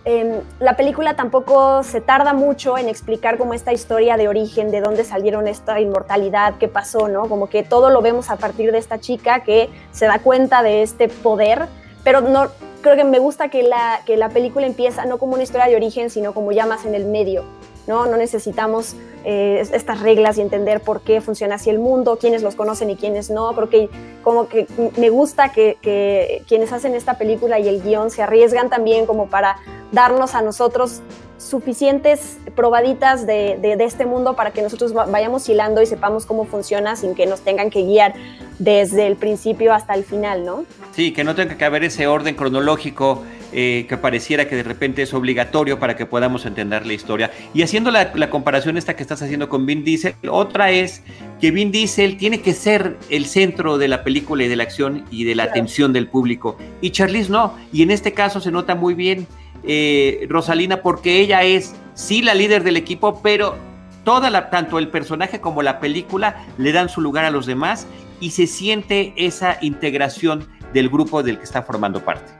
em, 0.06 0.42
la 0.60 0.76
película 0.76 1.16
tampoco 1.16 1.84
se 1.84 2.02
tarda 2.02 2.34
mucho 2.34 2.78
en 2.78 2.90
explicar 2.90 3.38
como 3.38 3.54
esta 3.54 3.74
historia 3.74 4.18
de 4.18 4.28
origen, 4.28 4.72
de 4.72 4.82
dónde 4.82 5.04
salieron 5.04 5.48
esta 5.48 5.80
inmortalidad, 5.80 6.56
qué 6.60 6.68
pasó, 6.68 7.08
¿no? 7.08 7.28
Como 7.28 7.48
que 7.48 7.64
todo 7.64 7.90
lo 7.90 8.02
vemos 8.02 8.30
a 8.30 8.38
partir 8.38 8.72
de 8.72 8.78
esta 8.78 9.00
chica 9.00 9.44
que 9.44 9.70
se 9.92 10.06
da 10.06 10.20
cuenta 10.20 10.64
de 10.64 10.82
este 10.82 11.08
poder, 11.08 11.68
pero 12.04 12.22
no, 12.22 12.50
creo 12.82 12.96
que 12.96 13.04
me 13.04 13.20
gusta 13.20 13.50
que 13.50 13.64
la, 13.64 14.02
que 14.06 14.18
la 14.18 14.30
película 14.30 14.66
empieza 14.66 15.06
no 15.06 15.18
como 15.18 15.34
una 15.34 15.44
historia 15.44 15.68
de 15.68 15.76
origen, 15.76 16.10
sino 16.10 16.34
como 16.34 16.52
ya 16.52 16.66
más 16.66 16.86
en 16.86 16.96
el 16.96 17.06
medio. 17.06 17.44
¿No? 17.88 18.06
No 18.06 18.18
necesitamos 18.18 18.96
eh, 19.24 19.66
estas 19.74 20.02
reglas 20.02 20.38
y 20.38 20.42
entender 20.42 20.82
por 20.82 21.02
qué 21.02 21.22
funciona 21.22 21.56
así 21.56 21.70
el 21.70 21.80
mundo, 21.80 22.18
quiénes 22.20 22.42
los 22.44 22.56
conocen 22.56 22.90
y 22.90 22.96
quiénes 22.96 23.30
no. 23.30 23.54
Creo 23.54 23.70
que 23.70 23.90
como 24.24 24.48
que 24.48 24.68
me 24.98 25.10
gusta 25.10 25.52
que, 25.52 25.78
que 25.82 26.44
quienes 26.48 26.72
hacen 26.74 26.96
esta 26.96 27.18
película 27.18 27.60
y 27.60 27.68
el 27.68 27.82
guion 27.82 28.12
se 28.12 28.24
arriesgan 28.24 28.70
también 28.70 29.06
como 29.06 29.28
para 29.28 29.58
darnos 29.92 30.36
a 30.36 30.42
nosotros 30.42 31.02
suficientes 31.38 32.38
probaditas 32.56 33.26
de, 33.26 33.58
de, 33.60 33.84
este 33.84 34.06
mundo 34.06 34.36
para 34.36 34.52
que 34.52 34.62
nosotros 34.62 34.94
vayamos 34.94 35.50
hilando 35.50 35.82
y 35.82 35.86
sepamos 35.86 36.26
cómo 36.26 36.46
funciona 36.46 36.96
sin 36.96 37.16
que 37.16 37.26
nos 37.26 37.42
tengan 37.42 37.70
que 37.72 37.82
guiar 37.84 38.14
desde 38.60 39.08
el 39.08 39.16
principio 39.16 39.74
hasta 39.74 39.96
el 39.96 40.04
final, 40.04 40.46
¿no? 40.46 40.66
Sí, 40.92 41.14
que 41.14 41.24
no 41.24 41.34
tenga 41.34 41.58
que 41.58 41.66
haber 41.66 41.84
ese 41.84 42.06
orden 42.06 42.36
cronológico 42.36 43.24
eh, 43.54 43.86
que 43.90 43.98
pareciera 43.98 44.48
que 44.48 44.56
de 44.56 44.64
repente 44.64 45.02
es 45.02 45.14
obligatorio 45.14 45.80
para 45.80 45.96
que 45.96 46.06
podamos 46.06 46.46
entender 46.46 46.86
la 46.86 46.94
historia. 46.94 47.32
Y 47.54 47.62
haciendo 47.62 47.92
la, 47.92 48.12
la, 48.16 48.30
comparación 48.30 48.78
esta 48.78 48.96
que 48.96 49.04
estás 49.04 49.22
haciendo 49.22 49.50
con 49.50 49.66
Vin 49.66 49.84
Diesel, 49.84 50.16
otra 50.30 50.72
es 50.72 51.04
que 51.40 51.52
Vin 51.52 51.72
Diesel 51.72 52.18
tiene 52.18 52.42
que 52.42 52.54
ser 52.54 52.98
el 53.10 53.26
centro 53.26 53.78
de 53.78 53.88
la 53.88 54.04
película 54.04 54.44
y 54.44 54.48
de 54.48 54.56
la 54.56 54.64
acción 54.64 55.06
y 55.12 55.26
de 55.26 55.36
la 55.36 55.44
atención 55.44 55.92
del 55.94 56.08
público. 56.08 56.58
Y 56.82 56.92
Charlize 56.92 57.30
no. 57.30 57.56
Y 57.74 57.82
en 57.84 57.92
este 57.92 58.14
caso 58.14 58.40
se 58.40 58.52
nota 58.52 58.76
muy 58.76 58.94
bien 58.94 59.28
eh, 59.64 60.26
Rosalina 60.30 60.82
porque 60.82 61.20
ella 61.20 61.44
es 61.44 61.76
sí 61.94 62.22
la 62.22 62.34
líder 62.34 62.64
del 62.64 62.78
equipo, 62.78 63.22
pero 63.22 63.56
toda 64.04 64.30
la, 64.30 64.50
tanto 64.50 64.80
el 64.80 64.88
personaje 64.88 65.40
como 65.40 65.62
la 65.62 65.80
película 65.80 66.46
le 66.58 66.72
dan 66.72 66.90
su 66.90 67.02
lugar 67.02 67.26
a 67.26 67.32
los 67.32 67.46
demás 67.46 67.88
y 68.20 68.32
se 68.32 68.48
siente 68.48 69.14
esa 69.18 69.58
integración 69.62 70.48
del 70.74 70.90
grupo 70.90 71.22
del 71.22 71.38
que 71.38 71.44
está 71.44 71.64
formando 71.64 72.04
parte. 72.04 72.32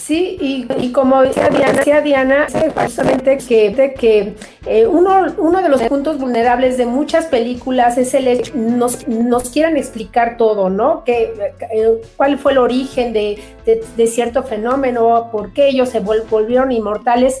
Sí, 0.00 0.38
y, 0.40 0.92
como 0.92 1.20
decía 1.20 1.50
Diana, 1.50 1.82
Diana 2.00 2.46
justamente 2.74 3.36
que, 3.36 3.94
que 3.98 4.34
eh, 4.66 4.86
uno, 4.86 5.26
uno 5.36 5.62
de 5.62 5.68
los 5.68 5.82
puntos 5.82 6.18
vulnerables 6.18 6.78
de 6.78 6.86
muchas 6.86 7.26
películas 7.26 7.98
es 7.98 8.14
el 8.14 8.26
hecho, 8.26 8.52
nos, 8.56 9.06
nos 9.06 9.50
quieran 9.50 9.76
explicar 9.76 10.38
todo, 10.38 10.70
¿no? 10.70 11.04
Que, 11.04 11.34
eh, 11.70 12.00
¿Cuál 12.16 12.38
fue 12.38 12.52
el 12.52 12.58
origen 12.58 13.12
de, 13.12 13.42
de, 13.66 14.06
cierto 14.06 14.42
fenómeno? 14.42 15.28
¿Por 15.30 15.52
qué 15.52 15.68
ellos 15.68 15.90
se 15.90 16.00
volvieron 16.00 16.72
inmortales? 16.72 17.38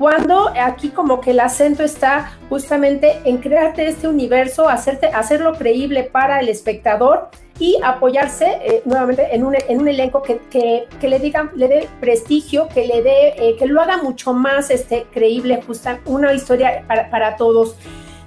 Cuando 0.00 0.50
aquí 0.58 0.88
como 0.88 1.20
que 1.20 1.32
el 1.32 1.40
acento 1.40 1.82
está 1.82 2.32
justamente 2.48 3.20
en 3.26 3.36
crearte 3.36 3.86
este 3.86 4.08
universo, 4.08 4.66
hacerte, 4.66 5.08
hacerlo 5.08 5.52
creíble 5.52 6.04
para 6.04 6.40
el 6.40 6.48
espectador 6.48 7.28
y 7.58 7.78
apoyarse 7.84 8.46
eh, 8.64 8.82
nuevamente 8.86 9.28
en 9.34 9.44
un, 9.44 9.54
en 9.54 9.78
un 9.78 9.88
elenco 9.88 10.22
que, 10.22 10.40
que, 10.48 11.06
le 11.06 11.18
diga, 11.18 11.52
le 11.54 11.68
dé 11.68 11.88
prestigio, 12.00 12.66
que 12.68 12.86
le 12.86 13.02
dé, 13.02 13.34
eh, 13.36 13.56
que 13.58 13.66
lo 13.66 13.78
haga 13.78 13.98
mucho 13.98 14.32
más 14.32 14.70
este, 14.70 15.04
creíble, 15.12 15.60
justa, 15.66 16.00
una 16.06 16.32
historia 16.32 16.82
para, 16.88 17.10
para 17.10 17.36
todos. 17.36 17.76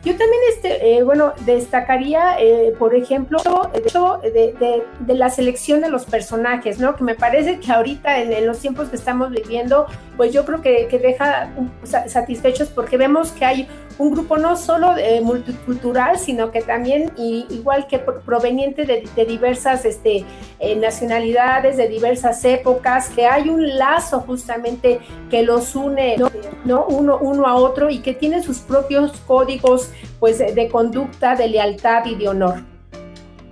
Yo 0.03 0.11
también, 0.17 0.41
este, 0.49 0.97
eh, 0.97 1.03
bueno, 1.03 1.31
destacaría, 1.45 2.37
eh, 2.37 2.73
por 2.77 2.93
ejemplo, 2.93 3.39
de, 4.21 4.53
de, 4.59 4.83
de, 4.99 5.13
la 5.13 5.29
selección 5.29 5.79
de 5.79 5.89
los 5.89 6.03
personajes, 6.05 6.77
¿no? 6.77 6.97
Que 6.97 7.05
me 7.05 7.15
parece 7.15 7.61
que 7.61 7.71
ahorita, 7.71 8.19
en, 8.19 8.45
los 8.45 8.59
tiempos 8.59 8.89
que 8.89 8.97
estamos 8.97 9.31
viviendo, 9.31 9.87
pues 10.17 10.33
yo 10.33 10.45
creo 10.45 10.61
que, 10.61 10.87
que 10.89 10.99
deja 10.99 11.49
satisfechos 11.83 12.67
porque 12.67 12.97
vemos 12.97 13.31
que 13.31 13.45
hay 13.45 13.69
un 13.97 14.11
grupo 14.11 14.37
no 14.37 14.55
solo 14.55 14.97
eh, 14.97 15.21
multicultural, 15.21 16.17
sino 16.17 16.51
que 16.51 16.61
también, 16.61 17.11
igual 17.17 17.87
que 17.87 17.99
proveniente 17.99 18.85
de, 18.85 19.25
diversas 19.25 19.85
este, 19.85 20.25
nacionalidades, 20.77 21.77
de 21.77 21.87
diversas 21.87 22.43
épocas, 22.45 23.09
que 23.09 23.25
hay 23.25 23.49
un 23.49 23.77
lazo 23.77 24.21
justamente 24.21 24.99
que 25.29 25.43
los 25.43 25.75
une 25.75 26.17
¿no? 26.65 26.85
Uno, 26.85 27.17
uno 27.19 27.45
a 27.45 27.55
otro 27.55 27.89
y 27.89 27.99
que 27.99 28.13
tiene 28.13 28.41
sus 28.41 28.59
propios 28.59 29.11
códigos 29.27 29.91
pues, 30.19 30.39
de 30.39 30.69
conducta, 30.69 31.35
de 31.35 31.47
lealtad 31.47 32.05
y 32.05 32.15
de 32.15 32.29
honor. 32.29 32.73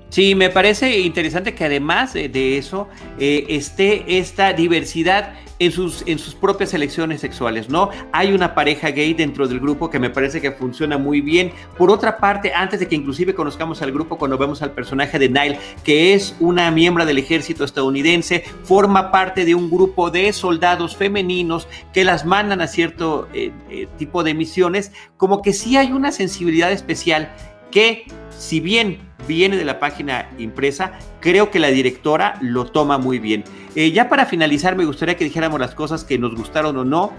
Sí, 0.10 0.36
me 0.36 0.50
parece 0.50 1.00
interesante 1.00 1.56
que 1.56 1.64
además 1.64 2.14
de 2.14 2.58
eso 2.58 2.90
eh, 3.18 3.46
esté 3.48 4.18
esta 4.18 4.52
diversidad 4.52 5.34
en 5.62 5.72
sus, 5.72 6.04
en 6.08 6.18
sus 6.18 6.34
propias 6.34 6.74
elecciones 6.74 7.22
sexuales, 7.22 7.70
¿no? 7.70 7.92
Hay 8.12 8.34
una 8.34 8.56
pareja 8.56 8.90
gay 8.90 9.14
dentro 9.14 9.48
del 9.48 9.60
grupo 9.60 9.92
que 9.92 10.00
me 10.00 10.10
parece 10.10 10.42
que 10.42 10.52
funciona 10.52 10.98
muy 10.98 11.22
bien. 11.22 11.52
Por 11.78 11.92
otra 11.92 12.18
parte, 12.18 12.52
antes 12.52 12.80
de 12.80 12.88
que 12.88 12.96
inclusive 12.96 13.36
conozcamos 13.36 13.80
al 13.84 13.92
grupo, 13.92 14.18
cuando 14.18 14.40
vemos 14.40 14.64
al 14.64 14.72
personaje 14.72 15.20
de 15.20 15.30
Nile, 15.30 15.60
que 15.84 16.16
es 16.16 16.36
una 16.40 16.72
miembro 16.72 17.06
del 17.06 17.20
ejército 17.20 17.64
estadounidense, 17.64 18.44
forma 18.64 19.12
parte 19.12 19.46
de 19.46 19.54
un 19.54 19.70
grupo 19.70 20.10
de 20.10 20.34
soldados 20.34 20.96
femeninos 20.96 21.68
que 21.94 22.06
las 22.06 22.26
mandan 22.26 22.62
a 22.62 22.66
cierto 22.66 23.28
eh, 23.32 23.52
eh, 23.70 23.88
tipo 24.00 24.24
de 24.24 24.34
misiones, 24.34 24.92
como 25.16 25.44
que 25.44 25.54
sí 25.54 25.78
hay 25.78 25.92
una 25.92 26.12
sensibilidad 26.12 26.72
especial 26.72 27.32
que 27.70 28.08
si 28.42 28.60
bien 28.60 28.98
viene 29.28 29.56
de 29.56 29.64
la 29.64 29.80
página 29.80 30.28
impresa, 30.40 30.94
creo 31.20 31.52
que 31.52 31.60
la 31.60 31.68
directora 31.68 32.40
lo 32.42 32.66
toma 32.66 32.98
muy 32.98 33.20
bien. 33.20 33.44
Eh, 33.76 33.92
ya 33.92 34.10
para 34.10 34.26
finalizar, 34.26 34.76
me 34.76 34.84
gustaría 34.84 35.16
que 35.16 35.24
dijéramos 35.24 35.60
las 35.60 35.76
cosas 35.76 36.04
que 36.04 36.18
nos 36.18 36.34
gustaron 36.36 36.76
o 36.78 36.84
no. 36.84 37.14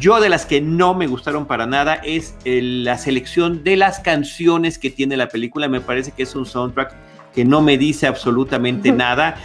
Yo 0.00 0.20
de 0.20 0.28
las 0.28 0.44
que 0.44 0.60
no 0.60 0.92
me 0.94 1.06
gustaron 1.06 1.46
para 1.46 1.66
nada 1.66 1.94
es 1.94 2.34
eh, 2.44 2.60
la 2.62 2.98
selección 2.98 3.62
de 3.62 3.76
las 3.76 4.00
canciones 4.00 4.80
que 4.80 4.90
tiene 4.90 5.16
la 5.16 5.28
película. 5.28 5.68
Me 5.68 5.80
parece 5.80 6.10
que 6.10 6.24
es 6.24 6.34
un 6.34 6.44
soundtrack 6.44 6.96
que 7.32 7.44
no 7.44 7.60
me 7.60 7.78
dice 7.78 8.08
absolutamente 8.08 8.90
nada. 8.90 9.36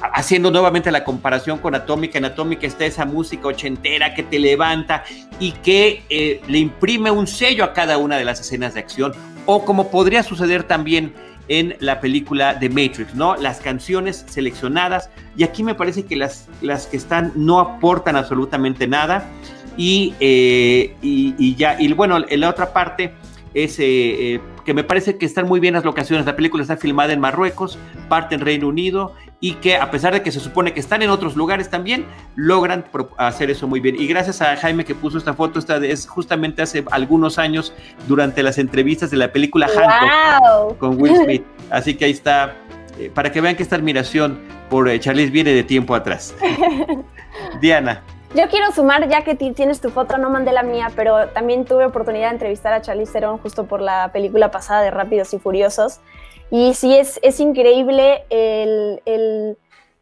Haciendo 0.00 0.50
nuevamente 0.50 0.90
la 0.90 1.04
comparación 1.04 1.58
con 1.58 1.74
Atómica, 1.74 2.18
en 2.18 2.24
Atómica 2.24 2.66
está 2.66 2.86
esa 2.86 3.04
música 3.04 3.48
ochentera 3.48 4.14
que 4.14 4.22
te 4.22 4.38
levanta 4.38 5.04
y 5.40 5.52
que 5.52 6.02
eh, 6.08 6.40
le 6.48 6.58
imprime 6.58 7.10
un 7.10 7.26
sello 7.26 7.64
a 7.64 7.72
cada 7.72 7.98
una 7.98 8.16
de 8.16 8.24
las 8.24 8.40
escenas 8.40 8.74
de 8.74 8.80
acción. 8.80 9.12
O 9.46 9.64
como 9.64 9.90
podría 9.90 10.22
suceder 10.22 10.62
también 10.62 11.14
en 11.48 11.76
la 11.80 12.00
película 12.00 12.54
de 12.54 12.68
Matrix, 12.68 13.14
¿no? 13.14 13.34
Las 13.36 13.60
canciones 13.60 14.24
seleccionadas, 14.28 15.10
y 15.36 15.44
aquí 15.44 15.64
me 15.64 15.74
parece 15.74 16.04
que 16.04 16.14
las, 16.14 16.46
las 16.60 16.86
que 16.86 16.98
están 16.98 17.32
no 17.34 17.58
aportan 17.58 18.16
absolutamente 18.16 18.86
nada, 18.86 19.26
y, 19.76 20.14
eh, 20.20 20.94
y, 21.00 21.54
ya, 21.54 21.80
y 21.80 21.92
bueno, 21.92 22.18
en 22.28 22.40
la 22.40 22.50
otra 22.50 22.72
parte 22.72 23.14
es 23.54 23.76
eh, 23.78 24.40
que 24.66 24.74
me 24.74 24.84
parece 24.84 25.16
que 25.16 25.24
están 25.24 25.46
muy 25.46 25.60
bien 25.60 25.72
las 25.72 25.84
locaciones, 25.84 26.26
la 26.26 26.36
película 26.36 26.62
está 26.62 26.76
filmada 26.76 27.14
en 27.14 27.20
Marruecos, 27.20 27.78
parte 28.08 28.34
en 28.34 28.42
Reino 28.42 28.68
Unido, 28.68 29.14
y 29.40 29.54
que 29.54 29.76
a 29.76 29.90
pesar 29.90 30.12
de 30.12 30.22
que 30.22 30.32
se 30.32 30.40
supone 30.40 30.72
que 30.72 30.80
están 30.80 31.02
en 31.02 31.10
otros 31.10 31.36
lugares 31.36 31.70
también, 31.70 32.06
logran 32.34 32.84
hacer 33.16 33.50
eso 33.50 33.68
muy 33.68 33.80
bien. 33.80 33.96
Y 33.98 34.06
gracias 34.06 34.42
a 34.42 34.56
Jaime 34.56 34.84
que 34.84 34.94
puso 34.94 35.18
esta 35.18 35.34
foto, 35.34 35.58
esta 35.58 35.76
es 35.76 36.06
justamente 36.08 36.62
hace 36.62 36.84
algunos 36.90 37.38
años 37.38 37.72
durante 38.08 38.42
las 38.42 38.58
entrevistas 38.58 39.10
de 39.10 39.16
la 39.16 39.32
película 39.32 39.68
Hancock 39.68 40.78
con 40.78 41.00
Will 41.00 41.16
Smith. 41.16 41.44
Así 41.70 41.94
que 41.94 42.06
ahí 42.06 42.10
está, 42.10 42.56
eh, 42.98 43.10
para 43.14 43.30
que 43.30 43.40
vean 43.40 43.54
que 43.54 43.62
esta 43.62 43.76
admiración 43.76 44.40
por 44.68 44.88
eh, 44.88 44.98
Charlize 44.98 45.30
viene 45.30 45.52
de 45.52 45.62
tiempo 45.62 45.94
atrás. 45.94 46.34
Diana. 47.60 48.02
Yo 48.34 48.46
quiero 48.50 48.70
sumar, 48.72 49.08
ya 49.08 49.24
que 49.24 49.34
tienes 49.34 49.80
tu 49.80 49.88
foto, 49.88 50.18
no 50.18 50.28
mandé 50.28 50.52
la 50.52 50.62
mía, 50.62 50.90
pero 50.94 51.28
también 51.28 51.64
tuve 51.64 51.86
oportunidad 51.86 52.26
de 52.26 52.34
entrevistar 52.34 52.74
a 52.74 52.82
Charlize 52.82 53.12
Theron 53.12 53.38
justo 53.38 53.64
por 53.66 53.80
la 53.80 54.10
película 54.12 54.50
pasada 54.50 54.82
de 54.82 54.90
Rápidos 54.90 55.32
y 55.32 55.38
Furiosos. 55.38 56.00
Y 56.50 56.74
sí, 56.74 56.96
es, 56.96 57.20
es 57.22 57.40
increíble 57.40 58.24
el, 58.30 59.02
el 59.04 59.58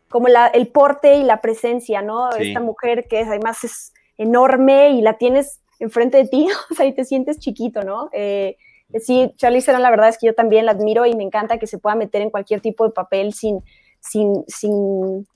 como 0.09 0.29
la, 0.29 0.47
el 0.47 0.69
porte 0.69 1.17
y 1.17 1.25
la 1.25 1.41
presencia, 1.41 2.03
¿no? 2.03 2.31
Esta 2.31 2.61
mujer 2.61 3.07
que 3.09 3.21
además 3.21 3.65
es 3.65 3.93
enorme 4.17 4.91
y 4.91 5.03
la 5.03 5.19
tienes 5.19 5.61
enfrente 5.79 6.19
de 6.19 6.29
ti, 6.29 6.49
o 6.71 6.75
sea, 6.75 6.87
y 6.87 6.95
te 6.95 7.05
sientes 7.05 7.39
chiquito, 7.39 7.83
¿no? 7.83 8.09
Eh, 8.13 8.57
sí, 9.01 9.33
Charlize 9.37 9.67
Theron, 9.67 9.83
la 9.83 9.91
verdad 9.91 10.09
es 10.09 10.19
que 10.19 10.27
yo 10.27 10.35
también 10.35 10.67
la 10.67 10.73
admiro 10.73 11.07
y 11.07 11.15
me 11.15 11.25
encanta 11.25 11.59
que 11.59 11.67
se 11.67 11.79
pueda 11.79 11.97
meter 11.97 12.23
en 12.23 12.31
cualquier 12.31 12.61
tipo 12.61 12.85
de 12.85 12.93
papel 12.93 13.35
sin, 13.35 13.63
sin, 14.01 14.45
sin 14.47 15.27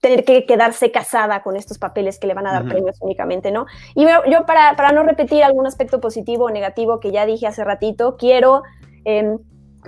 tener 0.00 0.24
que 0.24 0.46
quedarse 0.46 0.90
casada 0.90 1.42
con 1.42 1.54
estos 1.54 1.78
papeles 1.78 2.18
que 2.18 2.26
le 2.26 2.34
van 2.34 2.46
a 2.48 2.52
dar 2.52 2.66
premios 2.66 2.96
únicamente, 3.00 3.52
¿no? 3.52 3.66
Y 3.94 4.04
yo, 4.04 4.46
para, 4.46 4.74
para, 4.74 4.90
no 4.90 5.04
repetir 5.04 5.44
algún 5.44 5.66
aspecto 5.66 6.00
positivo 6.00 6.46
o 6.46 6.50
negativo 6.50 6.98
que 6.98 7.12
ya 7.12 7.24
dije 7.24 7.46
hace 7.46 7.62
ratito, 7.62 8.16
quiero 8.16 8.62
em, 9.04 9.38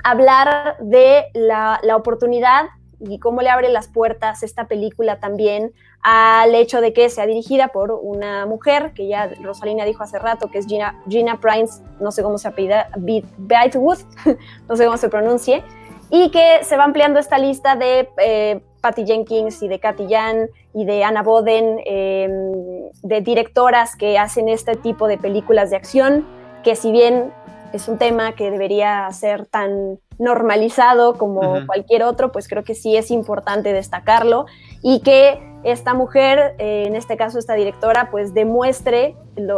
hablar 0.03 0.77
de 0.81 1.27
la, 1.35 1.79
la, 1.83 1.97
oportunidad 1.97 2.67
y 2.99 3.19
cómo 3.19 3.43
le 3.43 3.51
abre 3.51 3.69
las 3.69 3.89
puertas 3.89 4.43
esta 4.43 4.67
película 4.67 5.21
también 5.21 5.73
al 6.05 6.55
hecho 6.55 6.83
de 6.83 6.93
que 6.93 7.09
sea 7.09 7.27
dirigida 7.27 7.69
por 7.69 7.91
una 7.91 8.45
mujer, 8.45 8.93
que 8.95 9.09
ya 9.09 9.31
Rosalina 9.43 9.87
dijo 9.87 10.03
hace 10.03 10.19
rato, 10.19 10.51
que 10.51 10.59
es 10.59 10.67
Gina, 10.67 11.01
Gina 11.09 11.41
Prince, 11.41 11.83
no 11.99 12.13
sé 12.13 12.23
cómo 12.23 12.37
se 12.37 12.49
apellida, 12.49 12.91
Beatwood, 12.97 13.99
no 14.69 14.77
sé 14.77 14.85
cómo 14.85 14.99
se 14.99 15.09
pronuncie, 15.09 15.65
y 16.11 16.31
que 16.31 16.63
se 16.63 16.77
va 16.77 16.85
ampliando 16.85 17.19
esta 17.19 17.39
lista 17.39 17.75
de 17.75 18.11
eh, 18.19 18.61
Patty 18.83 19.07
Jenkins 19.07 19.63
y 19.63 19.69
de 19.69 19.81
Katy 19.81 20.07
Jan 20.11 20.51
y 20.75 20.85
de 20.85 21.05
Anna 21.05 21.23
Boden, 21.23 21.81
em, 21.87 22.91
de 23.03 23.21
directoras 23.23 23.97
que 23.97 24.19
hacen 24.19 24.51
este 24.51 24.77
tipo 24.77 25.09
de 25.09 25.17
películas 25.17 25.71
de 25.71 25.77
acción, 25.77 26.27
que 26.63 26.77
si 26.77 26.93
bien 26.93 27.33
es 27.75 27.89
un 27.89 27.99
tema 27.99 28.33
que 28.33 28.53
debería 28.53 29.11
ser 29.11 29.47
tan 29.47 29.99
normalizado 30.19 31.19
como 31.19 31.67
cualquier 31.67 32.05
otro, 32.05 32.31
pues 32.31 32.47
creo 32.47 32.63
que 32.63 32.77
sí 32.77 32.97
es 32.97 33.11
importante 33.11 33.73
destacarlo 33.73 34.47
y 34.81 35.01
que 35.01 35.43
esta 35.65 35.93
mujer, 35.93 36.55
eh, 36.59 36.85
en 36.87 36.95
este 36.95 37.17
caso 37.17 37.39
esta 37.39 37.55
directora, 37.55 38.11
pues 38.13 38.33
demuestre 38.33 39.17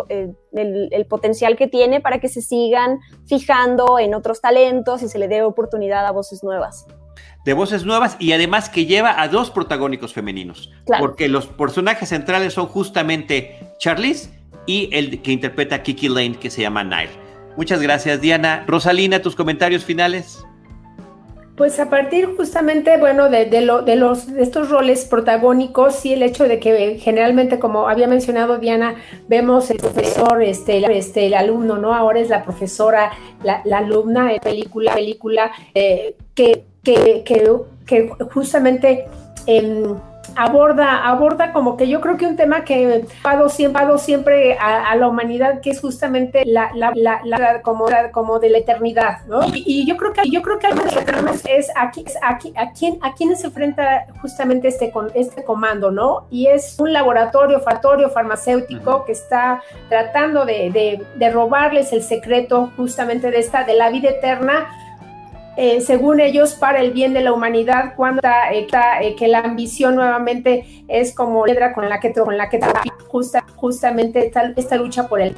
eh, 0.09 0.33
el, 0.55 1.07
potencial 1.07 1.57
que 1.57 1.66
tiene 1.66 2.00
para 2.00 2.18
que 2.18 2.29
se 2.29 2.40
sigan 2.40 3.00
fijando 3.26 3.98
en 3.98 4.14
otros 4.14 4.40
talentos 4.40 5.02
y 5.02 5.09
se 5.09 5.18
le 5.18 5.29
dé 5.29 5.42
oportunidad 5.42 6.07
a 6.07 6.11
voces 6.12 6.42
nuevas 6.42 6.87
de 7.44 7.52
voces 7.52 7.85
nuevas 7.85 8.16
y 8.18 8.33
además 8.33 8.68
que 8.68 8.87
lleva 8.87 9.20
a 9.22 9.29
dos 9.29 9.52
protagónicos 9.52 10.12
femeninos. 10.12 10.72
Porque 10.98 11.29
los 11.29 11.46
personajes 11.46 12.09
centrales 12.09 12.55
son 12.55 12.66
justamente 12.66 13.61
Charlize 13.79 14.31
y 14.66 14.90
el 14.92 15.22
que 15.22 15.31
interpreta 15.31 15.76
a 15.76 15.83
Kiki 15.85 16.09
Lane, 16.09 16.40
que 16.40 16.50
se 16.50 16.62
llama 16.62 16.83
Nile. 16.83 17.25
Muchas 17.56 17.80
gracias, 17.80 18.20
Diana. 18.20 18.64
Rosalina, 18.66 19.22
tus 19.22 19.34
comentarios 19.34 19.84
finales. 19.84 20.44
Pues 21.56 21.80
a 21.80 21.88
partir 21.88 22.36
justamente, 22.36 22.98
bueno, 22.98 23.30
de, 23.30 23.46
de, 23.46 23.62
lo, 23.62 23.80
de, 23.80 23.96
los, 23.96 24.30
de 24.30 24.42
estos 24.42 24.68
roles 24.68 25.06
protagónicos, 25.06 25.94
sí 25.96 26.12
el 26.12 26.22
hecho 26.22 26.44
de 26.44 26.60
que 26.60 26.98
generalmente, 26.98 27.58
como 27.58 27.88
había 27.88 28.06
mencionado 28.06 28.58
Diana, 28.58 28.96
vemos 29.26 29.70
el 29.70 29.78
profesor, 29.78 30.42
este, 30.42 30.76
el, 30.76 30.84
este, 30.90 31.28
el 31.28 31.34
alumno, 31.34 31.78
¿no? 31.78 31.94
Ahora 31.94 32.20
es 32.20 32.28
la 32.28 32.44
profesora, 32.44 33.10
la, 33.42 33.62
alumna 33.74 34.30
de 34.30 34.38
película, 34.38 34.92
película, 34.92 35.50
eh, 35.74 36.14
que, 36.34 36.66
que, 36.82 37.22
que, 37.24 37.50
que, 37.86 38.10
justamente... 38.34 39.06
en 39.46 40.15
aborda, 40.37 41.07
aborda 41.07 41.53
como 41.53 41.77
que 41.77 41.88
yo 41.88 42.01
creo 42.01 42.16
que 42.16 42.27
un 42.27 42.37
tema 42.37 42.64
que 42.64 43.05
ha 43.25 43.49
siempre, 43.49 43.99
siempre 43.99 44.59
a, 44.59 44.94
la 44.96 45.09
humanidad, 45.09 45.61
que 45.61 45.70
es 45.70 45.81
justamente 45.81 46.44
la, 46.44 46.70
la, 46.75 46.92
la, 47.25 47.62
como, 47.62 47.87
como 48.12 48.38
de 48.38 48.51
la 48.51 48.59
eternidad, 48.59 49.25
¿no? 49.27 49.40
Y, 49.55 49.87
yo 49.87 49.96
creo 49.96 50.12
que 50.12 50.29
yo 50.31 50.42
creo 50.42 50.59
que 50.59 50.68
es 51.57 51.70
aquí, 51.77 52.05
aquí, 52.22 52.53
a 52.57 52.72
quién, 52.72 52.99
a 53.03 53.14
quién 53.14 53.37
se 53.37 53.46
enfrenta 53.46 54.07
justamente 54.20 54.68
este, 54.68 54.90
con, 54.90 55.11
este 55.14 55.44
comando, 55.44 55.90
¿no? 55.90 56.27
Y 56.31 56.46
es 56.46 56.77
un 56.79 56.92
laboratorio, 56.92 57.61
factorio 57.61 58.11
farmacéutico 58.11 59.05
que 59.05 59.12
está 59.12 59.62
tratando 59.88 60.44
de, 60.44 60.70
de, 60.70 61.05
de 61.14 61.31
robarles 61.31 61.92
el 61.92 62.03
secreto 62.03 62.72
justamente 62.77 63.31
de 63.31 63.38
esta, 63.38 63.64
de 63.64 63.75
la 63.75 63.90
vida 63.90 64.11
eterna 64.11 64.66
eh, 65.56 65.80
según 65.80 66.20
ellos, 66.20 66.54
para 66.54 66.80
el 66.80 66.92
bien 66.92 67.14
de 67.14 67.22
la 67.22 67.32
humanidad, 67.32 67.94
cuando 67.96 68.20
está, 68.52 69.02
eh, 69.02 69.14
que 69.16 69.28
la 69.28 69.40
ambición 69.40 69.94
nuevamente 69.94 70.84
es 70.88 71.14
como 71.14 71.44
piedra 71.44 71.72
con 71.72 71.88
la 71.88 71.98
que, 72.00 72.12
con 72.12 72.36
la 72.36 72.48
que 72.48 72.60
justa, 73.08 73.44
justamente 73.56 74.26
esta, 74.26 74.52
esta 74.56 74.76
lucha 74.76 75.08
por 75.08 75.20
el 75.20 75.34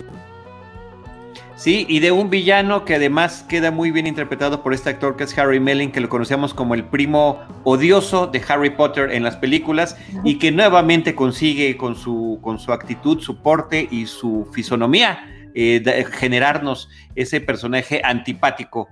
Sí, 1.59 1.85
y 1.88 1.98
de 1.98 2.12
un 2.12 2.31
villano 2.31 2.85
que 2.85 2.94
además 2.94 3.44
queda 3.48 3.72
muy 3.72 3.90
bien 3.90 4.07
interpretado 4.07 4.62
por 4.62 4.72
este 4.72 4.90
actor 4.90 5.16
que 5.16 5.24
es 5.24 5.37
Harry 5.37 5.59
Melling, 5.59 5.90
que 5.90 5.98
lo 5.98 6.09
conocemos 6.09 6.54
como 6.54 6.74
el 6.74 6.85
primo 6.85 7.40
odioso 7.64 8.28
de 8.28 8.40
Harry 8.48 8.70
Potter 8.70 9.11
en 9.11 9.24
las 9.24 9.35
películas 9.35 9.96
y 10.22 10.38
que 10.38 10.52
nuevamente 10.52 11.16
consigue 11.16 11.76
con 11.76 11.96
su, 11.96 12.38
con 12.42 12.61
su 12.61 12.72
actitud, 12.72 13.18
su 13.18 13.42
porte 13.42 13.88
y 13.90 14.07
su 14.07 14.48
fisonomía 14.52 15.50
eh, 15.57 15.83
generarnos 16.12 16.88
ese 17.16 17.40
personaje 17.40 18.02
antipático 18.04 18.88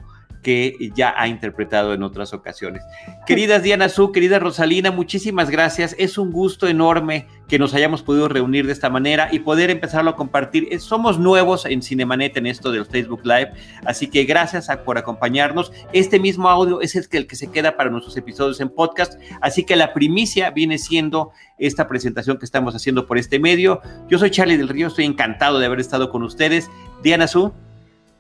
que 0.47 0.77
ya 0.95 1.13
ha 1.17 1.27
interpretado 1.27 1.93
en 1.93 2.05
otras 2.05 2.33
ocasiones. 2.33 2.85
Queridas 3.27 3.65
Diana 3.65 3.89
Su, 3.89 4.13
querida 4.13 4.39
Rosalina, 4.39 4.93
muchísimas 4.93 5.51
gracias. 5.51 5.97
Es 5.99 6.19
un 6.19 6.31
gusto 6.31 6.69
enorme 6.69 7.27
que 7.49 7.59
nos 7.59 7.75
hayamos 7.75 8.05
podido 8.05 8.29
reunir 8.29 8.65
de 8.65 8.73
esta 8.73 8.89
manera 8.89 9.29
y 9.33 9.41
poder 9.41 9.71
empezarlo 9.71 10.11
a 10.11 10.15
compartir. 10.15 10.69
Eh, 10.71 10.79
somos 10.79 11.19
nuevos 11.19 11.67
en 11.67 11.83
Cinemanet 11.83 12.37
en 12.37 12.47
esto 12.47 12.71
del 12.71 12.87
Facebook 12.87 13.23
Live, 13.25 13.55
así 13.87 14.07
que 14.07 14.23
gracias 14.23 14.69
por 14.85 14.99
acompañarnos. 14.99 15.73
Este 15.93 16.21
mismo 16.21 16.49
audio 16.49 16.81
es 16.81 16.95
el 16.95 17.09
que, 17.09 17.17
el 17.17 17.27
que 17.27 17.35
se 17.35 17.51
queda 17.51 17.77
para 17.77 17.91
nuestros 17.91 18.17
episodios 18.17 18.61
en 18.61 18.69
podcast, 18.69 19.21
así 19.41 19.65
que 19.65 19.75
la 19.75 19.93
primicia 19.93 20.51
viene 20.51 20.79
siendo 20.79 21.33
esta 21.59 21.89
presentación 21.89 22.39
que 22.39 22.45
estamos 22.45 22.77
haciendo 22.77 23.09
por 23.09 23.19
este 23.19 23.41
medio. 23.41 23.81
Yo 24.09 24.21
soy 24.21 24.31
Charlie 24.31 24.59
del 24.59 24.69
Río, 24.69 24.87
estoy 24.87 25.07
encantado 25.07 25.59
de 25.59 25.67
haber 25.67 25.81
estado 25.81 26.09
con 26.09 26.23
ustedes. 26.23 26.71
Diana 27.03 27.27
Su. 27.27 27.53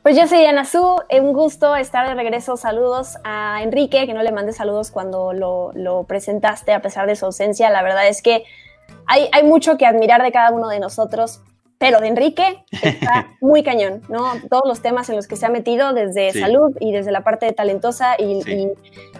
Pues 0.07 0.17
yo 0.17 0.29
soy 0.29 0.45
Ana 0.45 0.65
Su, 0.65 1.03
un 1.21 1.33
gusto 1.33 1.75
estar 1.75 2.07
de 2.07 2.15
regreso. 2.15 2.57
Saludos 2.57 3.19
a 3.25 3.61
Enrique, 3.65 4.07
que 4.07 4.15
no 4.15 4.23
le 4.23 4.31
mande 4.31 4.53
saludos 4.53 4.93
cuando 4.93 5.33
lo, 5.33 6.05
presentaste 6.07 6.73
a 6.73 6.81
pesar 6.81 7.09
de 7.09 7.17
su 7.17 7.27
ausencia. 7.27 7.71
La 7.71 7.83
verdad 7.83 8.07
es 8.07 8.23
que 8.23 8.45
hay 9.09 9.43
mucho 9.43 9.77
que 9.77 9.85
admirar 9.85 10.23
de 10.23 10.31
cada 10.31 10.53
uno 10.53 10.69
de 10.69 10.79
nosotros, 10.79 11.41
pero 11.79 12.01
de 12.01 12.09
Enrique 12.09 12.65
está 12.71 13.29
muy 13.41 13.63
cañón, 13.63 14.03
¿no? 14.09 14.33
Todos 14.49 14.65
los 14.67 14.81
temas 14.81 15.09
en 15.11 15.17
los 15.17 15.27
que 15.27 15.37
se 15.37 15.47
ha 15.47 15.51
metido 15.51 15.93
desde 15.93 16.33
salud 16.33 16.75
y 16.81 16.93
desde 16.93 17.13
la 17.13 17.23
parte 17.23 17.47
de 17.47 17.53
talentosa 17.53 18.17
y, 18.19 18.41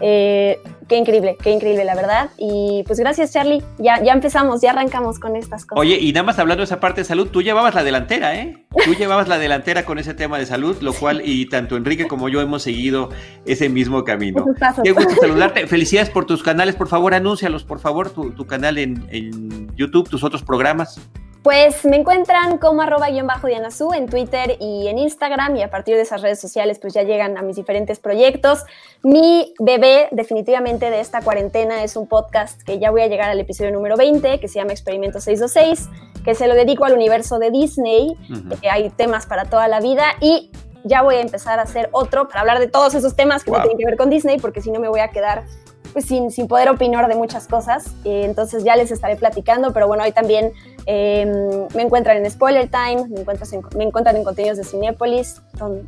eh, 0.01 0.59
qué 0.89 0.97
increíble, 0.97 1.37
qué 1.43 1.51
increíble, 1.51 1.85
la 1.85 1.95
verdad. 1.95 2.31
Y 2.39 2.83
pues 2.87 2.99
gracias, 2.99 3.33
Charlie. 3.33 3.63
Ya, 3.79 4.03
ya 4.03 4.13
empezamos, 4.13 4.63
ya 4.63 4.71
arrancamos 4.71 5.19
con 5.19 5.37
estas 5.37 5.67
cosas. 5.67 5.81
Oye, 5.81 5.99
y 6.01 6.13
nada 6.13 6.25
más 6.25 6.39
hablando 6.39 6.63
de 6.63 6.67
esa 6.67 6.81
parte 6.81 7.03
de 7.03 7.05
salud, 7.05 7.29
tú 7.31 7.43
llevabas 7.43 7.75
la 7.75 7.85
delantera, 7.85 8.35
¿eh? 8.37 8.65
Tú 8.85 8.95
llevabas 8.95 9.29
la 9.29 9.39
delantera 9.39 9.85
con 9.85 9.99
ese 9.99 10.15
tema 10.15 10.39
de 10.39 10.47
salud, 10.47 10.77
lo 10.81 10.93
cual, 10.93 11.23
y 11.25 11.49
tanto 11.49 11.77
Enrique 11.77 12.07
como 12.07 12.29
yo 12.29 12.41
hemos 12.41 12.63
seguido 12.63 13.11
ese 13.45 13.69
mismo 13.69 14.05
camino. 14.05 14.45
Qué 14.83 14.93
gusto 14.93 15.15
saludarte. 15.21 15.67
Felicidades 15.67 16.11
por 16.11 16.27
tus 16.27 16.43
canales, 16.43 16.75
por 16.75 16.89
favor, 16.89 17.15
anúncialos, 17.15 17.65
por 17.65 17.81
favor, 17.81 18.11
tu, 18.11 18.47
canal 18.47 18.79
en, 18.79 19.07
en 19.11 19.75
YouTube, 19.77 20.09
tus 20.09 20.25
otros 20.25 20.43
programas. 20.43 21.01
Pues 21.47 21.85
me 21.85 21.95
encuentran 21.95 22.59
como 22.59 22.83
arroba 22.83 23.09
guion 23.09 23.29
bajo 23.29 23.47
Dianazú 23.47 23.93
en 23.95 24.09
Twitter 24.09 24.57
y 24.59 24.89
en 24.89 24.99
Instagram 24.99 25.55
y 25.55 25.63
a 25.63 25.71
partir 25.71 25.95
de 25.95 26.03
esas 26.03 26.21
redes 26.21 26.41
sociales 26.41 26.81
pues 26.81 26.93
ya 26.93 27.05
llegan 27.05 27.39
a 27.39 27.43
mis 27.43 27.55
diferentes 27.55 28.01
proyectos. 28.01 28.65
Mi 29.05 29.55
bebé 29.61 30.09
definitivamente 30.11 30.91
de 30.91 30.99
esta 30.99 31.23
cuarentena 31.23 31.85
es 31.85 31.95
un 31.95 32.09
podcast 32.09 32.61
que 32.65 32.81
ya 32.81 32.91
voy 32.91 33.03
a 33.03 33.07
llegar 33.07 33.31
al 33.31 33.39
episodio 33.39 33.71
número 33.71 33.97
20 33.97 34.41
que 34.41 34.49
se 34.49 34.57
llama 34.57 34.73
Experimento 34.73 35.21
626 35.21 35.89
que 36.25 36.35
se 36.35 36.49
lo 36.49 36.57
dedico 36.57 36.85
al 36.85 36.95
universo 36.95 37.39
de 37.39 37.53
Disney, 37.53 38.17
que 38.61 38.69
hay 38.69 38.91
temas 38.91 39.27
para 39.27 39.45
toda 39.45 39.69
la 39.69 39.79
vida 39.79 40.03
y 40.21 40.51
ya 40.83 41.03
voy 41.03 41.15
a 41.15 41.21
empezar 41.21 41.61
a 41.61 41.63
hacer 41.63 41.91
otro 41.93 42.27
para 42.27 42.41
hablar 42.41 42.59
de 42.59 42.67
todos 42.67 42.97
esos 42.97 43.15
temas 43.15 43.45
que 43.45 43.53
no 43.53 43.59
tienen 43.59 43.79
que 43.79 43.87
ver 43.87 43.97
con 43.97 44.11
Disney 44.11 44.41
porque 44.41 44.61
si 44.61 44.73
no 44.73 44.81
me 44.81 44.89
voy 44.89 44.99
a 44.99 45.11
quedar 45.11 45.45
pues, 45.93 46.07
sin, 46.07 46.31
sin 46.31 46.49
poder 46.49 46.69
opinar 46.69 47.09
de 47.09 47.15
muchas 47.15 47.47
cosas. 47.47 47.87
Eh, 48.05 48.23
entonces 48.25 48.65
ya 48.65 48.77
les 48.77 48.91
estaré 48.91 49.17
platicando, 49.17 49.73
pero 49.73 49.87
bueno, 49.87 50.03
hoy 50.05 50.13
también 50.13 50.53
em, 50.87 51.67
me 51.75 51.83
encuentran 51.83 52.17
en 52.17 52.31
Spoiler 52.31 52.69
Time, 52.69 53.09
me, 53.09 53.21
encuentran 53.21 53.49
en, 53.53 53.79
me 53.79 53.85
encuentran 53.85 54.17
en 54.17 54.25
contenidos 54.25 54.59
de 54.59 54.65
Cinépolis, 54.65 55.41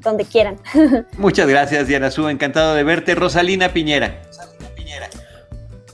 donde, 0.03 0.25
quieran. 0.25 0.57
Muchas 1.19 1.49
gracias, 1.49 1.87
Diana 1.87 2.11
Su, 2.11 2.29
encantado 2.29 2.75
de 2.75 2.83
verte. 2.83 3.15
Rosalina 3.15 3.73
Piñera. 3.73 4.21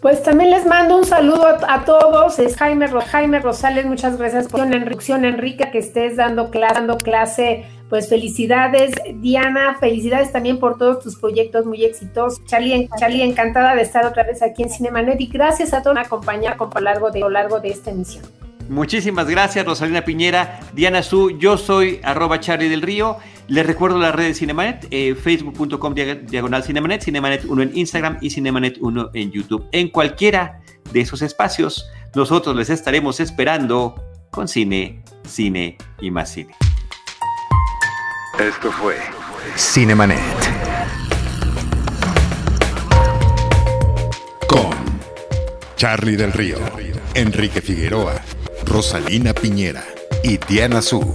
Pues 0.05 0.23
también 0.23 0.51
les 0.51 0.67
mando 0.67 0.99
un 0.99 1.07
saludo 1.07 1.47
a, 1.67 1.87
todos. 1.87 2.39
Es 2.39 2.59
Jaime, 2.59 2.89
Jaime 2.89 3.39
Rosales, 3.39 3.87
muchas 3.87 4.19
gracias 4.19 4.49
por 4.49 4.61
la 4.61 4.77
introducción, 4.77 5.25
Enrique, 5.25 5.71
que 5.73 5.79
estés 5.79 6.17
dando 6.17 6.51
clase, 6.51 6.75
dando 6.75 6.99
clase 6.99 7.65
pues 7.89 8.11
felicidades, 8.11 8.93
Diana, 9.15 9.79
felicidades 9.81 10.31
también 10.31 10.59
por 10.59 10.77
todos 10.77 11.03
tus 11.03 11.17
proyectos 11.17 11.65
muy 11.65 11.87
exitosos. 11.87 12.45
Charlie, 12.45 12.87
Charlie 12.99 13.23
encantada 13.23 13.75
de 13.75 13.81
estar 13.81 14.05
otra 14.05 14.25
vez 14.25 14.43
aquí 14.43 14.65
en 14.65 14.69
Cinemanet 14.69 15.19
y 15.23 15.27
gracias 15.29 15.73
a 15.73 15.81
todos 15.81 15.97
por 15.97 16.05
acompañar 16.05 16.59
a 16.61 16.65
lo 16.75 16.81
largo 16.83 17.11
de, 17.11 17.21
lo 17.21 17.31
largo 17.31 17.61
de 17.61 17.71
esta 17.71 17.91
emisión. 17.91 18.27
Muchísimas 18.69 19.27
gracias, 19.27 19.65
Rosalina 19.65 20.05
Piñera, 20.05 20.61
Diana 20.75 21.03
Su, 21.03 21.39
yo 21.39 21.57
soy 21.57 22.01
arroba 22.03 22.41
Charlie 22.41 22.69
del 22.69 22.83
Río. 22.83 23.17
Les 23.47 23.67
recuerdo 23.67 23.99
las 23.99 24.15
redes 24.15 24.39
Cinemanet, 24.39 24.87
eh, 24.91 25.15
facebook.com 25.15 25.95
diagonal 25.95 26.63
Cinemanet, 26.65 27.03
Cinemanet 27.03 27.45
1 27.45 27.63
en 27.63 27.77
Instagram 27.77 28.19
y 28.23 28.31
Cinemanet 28.31 28.79
1 28.81 29.11
en 29.13 29.31
YouTube. 29.33 29.67
En 29.73 29.89
cualquiera 29.89 30.61
de 30.93 31.01
esos 31.01 31.21
espacios, 31.21 31.87
nosotros 32.15 32.57
les 32.57 32.71
estaremos 32.71 33.21
esperando 33.21 34.03
con 34.31 34.49
cine, 34.49 35.03
cine 35.29 35.77
y 36.01 36.11
más 36.11 36.33
cine. 36.33 36.55
Esto 38.39 38.73
fue 38.73 38.97
Cinemanet. 39.57 40.19
Con 44.49 44.75
Charlie 45.77 46.17
del 46.17 46.33
Río, 46.33 46.57
Enrique 47.15 47.61
Figueroa, 47.61 48.15
Rosalina 48.65 49.35
Piñera 49.35 49.85
y 50.23 50.39
Diana 50.39 50.81
Su. 50.81 51.15